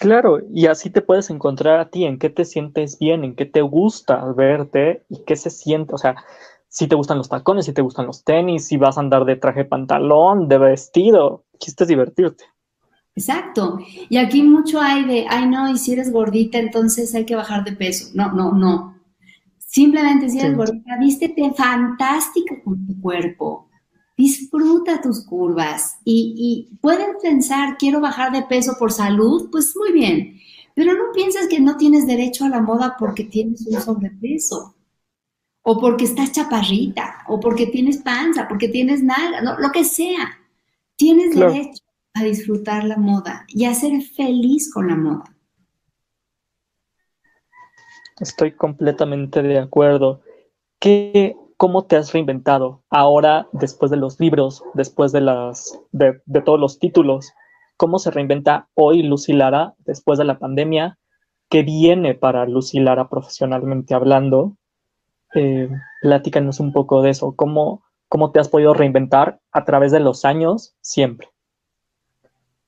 [0.00, 3.46] Claro, y así te puedes encontrar a ti, en qué te sientes bien, en qué
[3.46, 6.16] te gusta verte y qué se siente, o sea,
[6.72, 9.36] si te gustan los tacones, si te gustan los tenis, si vas a andar de
[9.36, 11.44] traje pantalón, de vestido.
[11.58, 12.44] Quisiste divertirte.
[13.14, 13.78] Exacto.
[14.08, 17.62] Y aquí mucho hay de, ay no, y si eres gordita, entonces hay que bajar
[17.62, 18.08] de peso.
[18.14, 18.96] No, no, no.
[19.58, 23.68] Simplemente si eres gordita, vístete fantástica con tu cuerpo.
[24.16, 29.92] Disfruta tus curvas y, y pueden pensar, quiero bajar de peso por salud, pues muy
[29.92, 30.38] bien.
[30.74, 34.74] Pero no pienses que no tienes derecho a la moda porque tienes un sobrepeso
[35.62, 40.38] o porque estás chaparrita, o porque tienes panza, porque tienes nada, no, lo que sea.
[40.96, 41.82] Tienes derecho
[42.14, 45.24] a disfrutar la moda y a ser feliz con la moda.
[48.20, 50.20] Estoy completamente de acuerdo.
[50.78, 56.42] ¿Qué, ¿Cómo te has reinventado ahora después de los libros, después de, las, de, de
[56.42, 57.32] todos los títulos?
[57.76, 60.98] ¿Cómo se reinventa hoy Lucy Lara después de la pandemia?
[61.48, 64.56] ¿Qué viene para Lucy Lara profesionalmente hablando?
[65.34, 65.68] Eh,
[66.00, 67.34] platícanos un poco de eso.
[67.36, 71.28] ¿Cómo, ¿Cómo te has podido reinventar a través de los años siempre?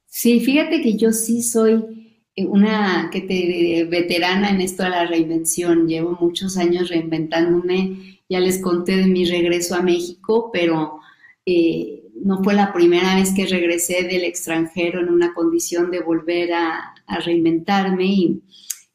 [0.06, 5.88] Sí, fíjate que yo sí soy una que te, veterana en esto de la reinvención.
[5.88, 8.20] Llevo muchos años reinventándome.
[8.28, 11.00] Ya les conté de mi regreso a México, pero
[11.44, 16.52] eh, no fue la primera vez que regresé del extranjero en una condición de volver
[16.52, 16.94] a,
[17.24, 18.42] reinventarme y,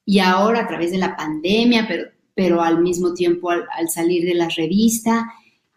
[0.04, 4.36] y, ahora a través de la pandemia, pero, pero al mismo tiempo al, salir de
[4.36, 5.32] la revista.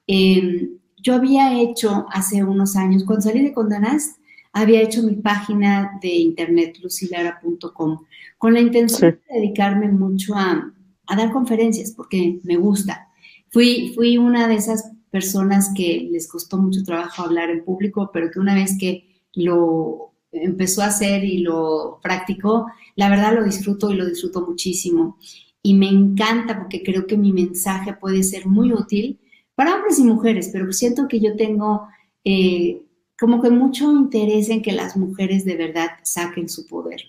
[0.06, 4.18] Em, yo había hecho hace unos años, cuando salí de Condanast,
[4.52, 8.04] había hecho mi página de internet, lucilara.com,
[8.38, 10.72] con la intención de dedicarme mucho a,
[11.06, 13.08] a, dar conferencias, porque me gusta.
[13.50, 18.30] Fui, fui una de esas personas que les costó mucho trabajo hablar en público, pero
[18.30, 23.90] que una vez que lo empezó a hacer y lo practicó, la verdad lo disfruto
[23.90, 25.18] y lo disfruto muchísimo.
[25.62, 29.20] Y me encanta porque creo que mi mensaje puede ser muy útil
[29.54, 31.86] para hombres y mujeres, pero siento que yo tengo
[32.24, 32.82] eh,
[33.18, 37.02] como que mucho interés en que las mujeres de verdad saquen su poder.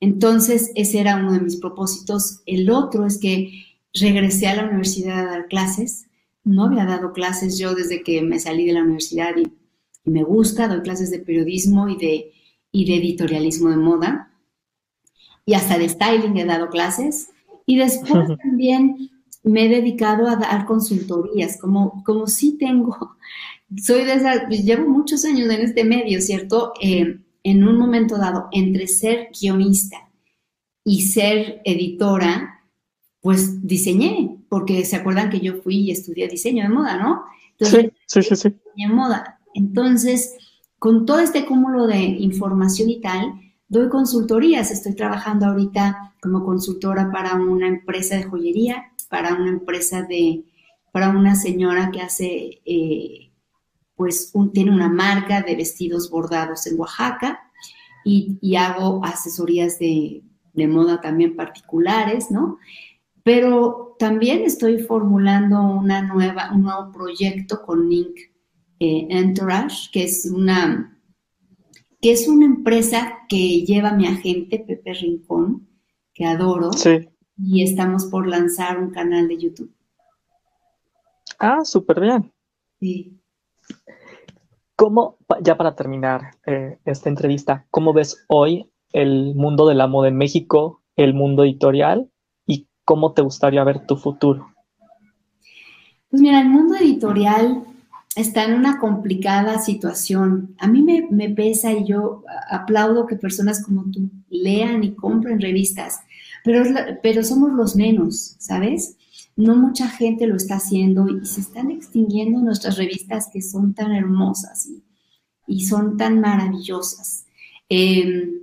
[0.00, 2.42] Entonces, ese era uno de mis propósitos.
[2.46, 3.50] El otro es que
[3.94, 6.06] regresé a la universidad a dar clases
[6.44, 9.52] no había dado clases yo desde que me salí de la universidad y,
[10.04, 12.32] me gusta, doy clases de periodismo y de,
[12.72, 14.32] y de editorialismo de moda.
[15.46, 17.28] Y hasta de styling he dado clases.
[17.66, 19.10] Y después también
[19.42, 23.16] me he dedicado a dar consultorías, como, como sí tengo,
[23.80, 26.72] soy de esa, llevo muchos años en este medio, ¿cierto?
[26.80, 30.10] Eh, en un momento dado, entre ser guionista
[30.84, 32.60] y ser editora,
[33.20, 37.22] pues diseñé, porque se acuerdan que yo fui y estudié diseño de moda, ¿no?
[37.52, 38.86] Entonces, sí, sí, sí, sí.
[38.86, 39.40] moda.
[39.54, 40.36] Entonces,
[40.78, 43.40] con todo este cúmulo de información y tal,
[43.72, 44.70] doy consultorías.
[44.70, 50.44] Estoy trabajando ahorita como consultora para una empresa de joyería, para una empresa de,
[50.92, 53.32] para una señora que hace, eh,
[53.96, 57.40] pues, tiene una marca de vestidos bordados en Oaxaca
[58.04, 62.58] y, hago asesorías de, de moda también particulares, ¿no?
[63.22, 68.18] Pero también estoy formulando una nueva, un nuevo proyecto con Link
[68.80, 70.91] eh, Entourage, que es una
[72.02, 75.68] que es una empresa que lleva mi agente Pepe Rincón,
[76.12, 77.08] que adoro, sí.
[77.38, 79.74] y estamos por lanzar un canal de YouTube.
[81.38, 82.30] Ah, súper bien.
[82.78, 83.18] Sí.
[84.76, 90.08] ¿Cómo, ya para terminar eh, esta entrevista, cómo ves hoy el mundo de la moda
[90.08, 92.10] en México, el mundo editorial
[92.84, 94.48] ¿cómo te gustaría ver tu futuro?
[96.10, 97.64] Pues mira, el mundo editorial
[98.16, 100.54] está en una complicada situación.
[100.58, 106.00] A mí me, pesa y yo aplaudo que personas como tú lean y compren revistas,
[106.44, 106.64] pero,
[107.02, 108.96] pero somos los menos, ¿sabes?
[109.36, 113.92] No mucha gente lo está haciendo y se están extinguiendo nuestras revistas que son tan
[113.92, 114.68] hermosas
[115.46, 117.26] y, son tan maravillosas.
[117.68, 118.40] Em,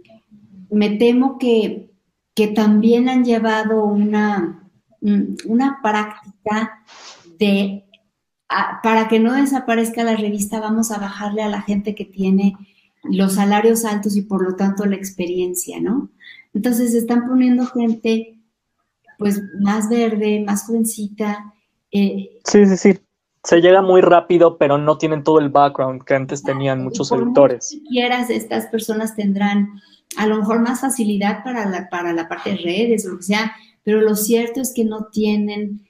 [0.71, 1.89] me temo que
[2.39, 4.63] que también han llevado una,
[5.01, 6.85] mm, una práctica
[7.37, 7.83] de,
[8.81, 12.55] para que no desaparezca la revista, vamos a bajarle a la gente que tiene
[13.03, 16.09] los salarios altos y por lo tanto la experiencia, ¿no?
[16.53, 18.39] Entonces están poniendo gente
[19.17, 21.53] pues más verde, más jovencita.
[21.91, 22.99] Eh, sí, sí, sí.
[23.43, 27.67] Se llega muy rápido, pero no tienen todo el background que antes tenían muchos editores.
[27.67, 29.69] Si quieras, estas personas tendrán
[30.17, 33.23] a lo mejor más facilidad para la, para la parte de redes o lo que
[33.23, 35.87] sea, pero lo cierto es que no tienen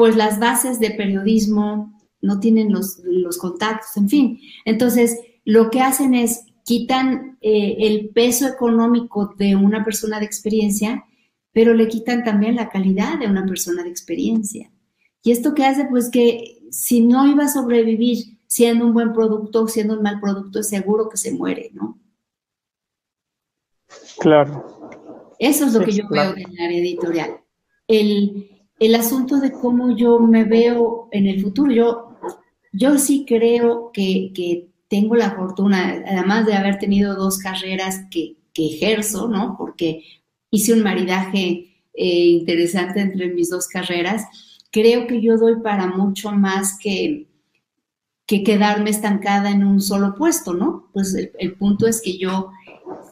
[0.00, 1.92] pues las bases de periodismo,
[2.22, 3.02] no tienen los,
[3.36, 4.40] contactos, en fin.
[4.64, 11.04] Entonces, lo que hacen es quitan eh, el peso económico de una persona de experiencia,
[11.52, 14.72] pero le quitan también la calidad de una persona de experiencia.
[15.22, 19.64] Y esto que hace, pues que si no iba a sobrevivir siendo un buen producto
[19.64, 21.98] o siendo un mal producto, es seguro que se muere, ¿no?
[24.18, 24.90] Claro.
[25.38, 27.40] Eso es lo que yo veo en el área editorial.
[27.86, 28.59] El,
[28.94, 32.16] asunto de cómo yo me veo en el futuro, yo,
[32.72, 39.26] yo sí creo que, tengo la fortuna, además de haber tenido dos carreras que, ejerzo,
[39.26, 39.54] ¿no?
[39.56, 40.04] Porque
[40.50, 44.26] hice un maridaje eh, interesante entre mis dos carreras,
[44.70, 47.26] creo que yo doy para mucho más que,
[48.26, 50.90] que quedarme estancada en un solo puesto, ¿no?
[50.92, 52.50] Pues el punto es que yo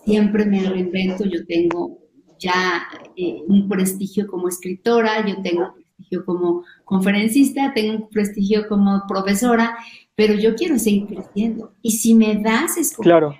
[0.04, 1.98] siempre me reinvento, yo tengo
[2.38, 8.68] ya eh, un prestigio como escritora, yo tengo un prestigio como conferencista, tengo un prestigio
[8.68, 9.76] como profesora,
[10.14, 11.74] pero yo quiero seguir creciendo.
[11.82, 13.36] Y si me das es claro.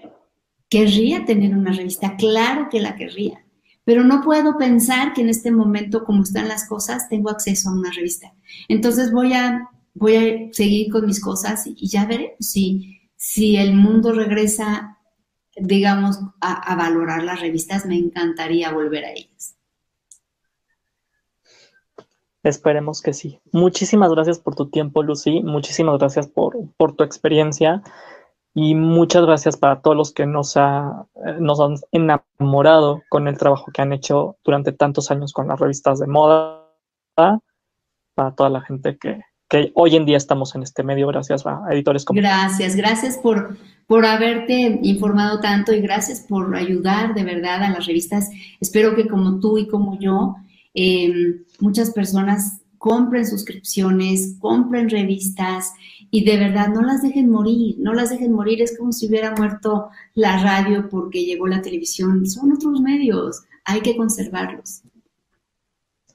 [0.69, 3.45] querría tener una revista, claro que la querría,
[3.85, 7.73] pero no puedo pensar que en este momento, como están las cosas, tengo acceso a
[7.73, 8.35] una revista.
[8.69, 13.75] Entonces voy a, voy a seguir con mis cosas y, ya veré si, si el
[13.75, 14.98] mundo regresa
[15.61, 19.57] digamos, a, valorar las revistas, me encantaría volver a ellas.
[22.43, 23.41] Esperemos que sí.
[23.53, 25.43] Muchísimas gracias por tu tiempo, Lucy.
[25.43, 27.83] Muchísimas gracias por, por tu experiencia.
[28.55, 31.07] Y muchas gracias para todos los que nos, ha,
[31.39, 35.99] nos han enamorado con el trabajo que han hecho durante tantos años con las revistas
[35.99, 36.65] de moda.
[37.15, 41.63] Para toda la gente que, que hoy en día estamos en este medio, gracias a
[41.71, 42.21] editores como.
[42.21, 47.87] Gracias, gracias por, por haberte informado tanto y gracias por ayudar de verdad a las
[47.87, 48.29] revistas.
[48.61, 50.37] Espero que como tú y como yo,
[50.75, 55.73] em, muchas personas compren suscripciones, compren revistas
[56.11, 58.63] y de verdad no las dejen morir, no las dejen morir.
[58.63, 62.27] Es como si hubiera muerto la radio porque llegó la televisión.
[62.27, 64.83] Son otros medios, hay que conservarlos.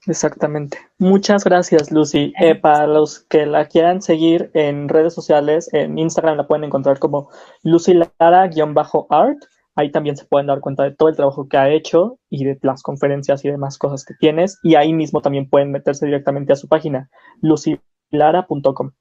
[0.06, 0.78] Exactamente.
[0.98, 2.34] Muchas gracias, Lucy.
[2.40, 7.00] Eh, para los que la quieran seguir en redes sociales, en Instagram la pueden encontrar
[7.00, 7.30] como
[7.64, 9.38] Lucy Lara-art.
[9.76, 12.60] Ahí también se pueden dar cuenta de todo el trabajo que ha hecho y de
[12.62, 14.60] las conferencias y demás cosas que tienes.
[14.62, 17.10] Y ahí mismo también pueden meterse directamente a su página,
[17.42, 18.92] lucylara.com.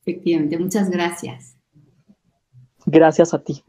[0.00, 1.56] Efectivamente, muchas gracias.
[2.86, 3.62] Gracias a ti.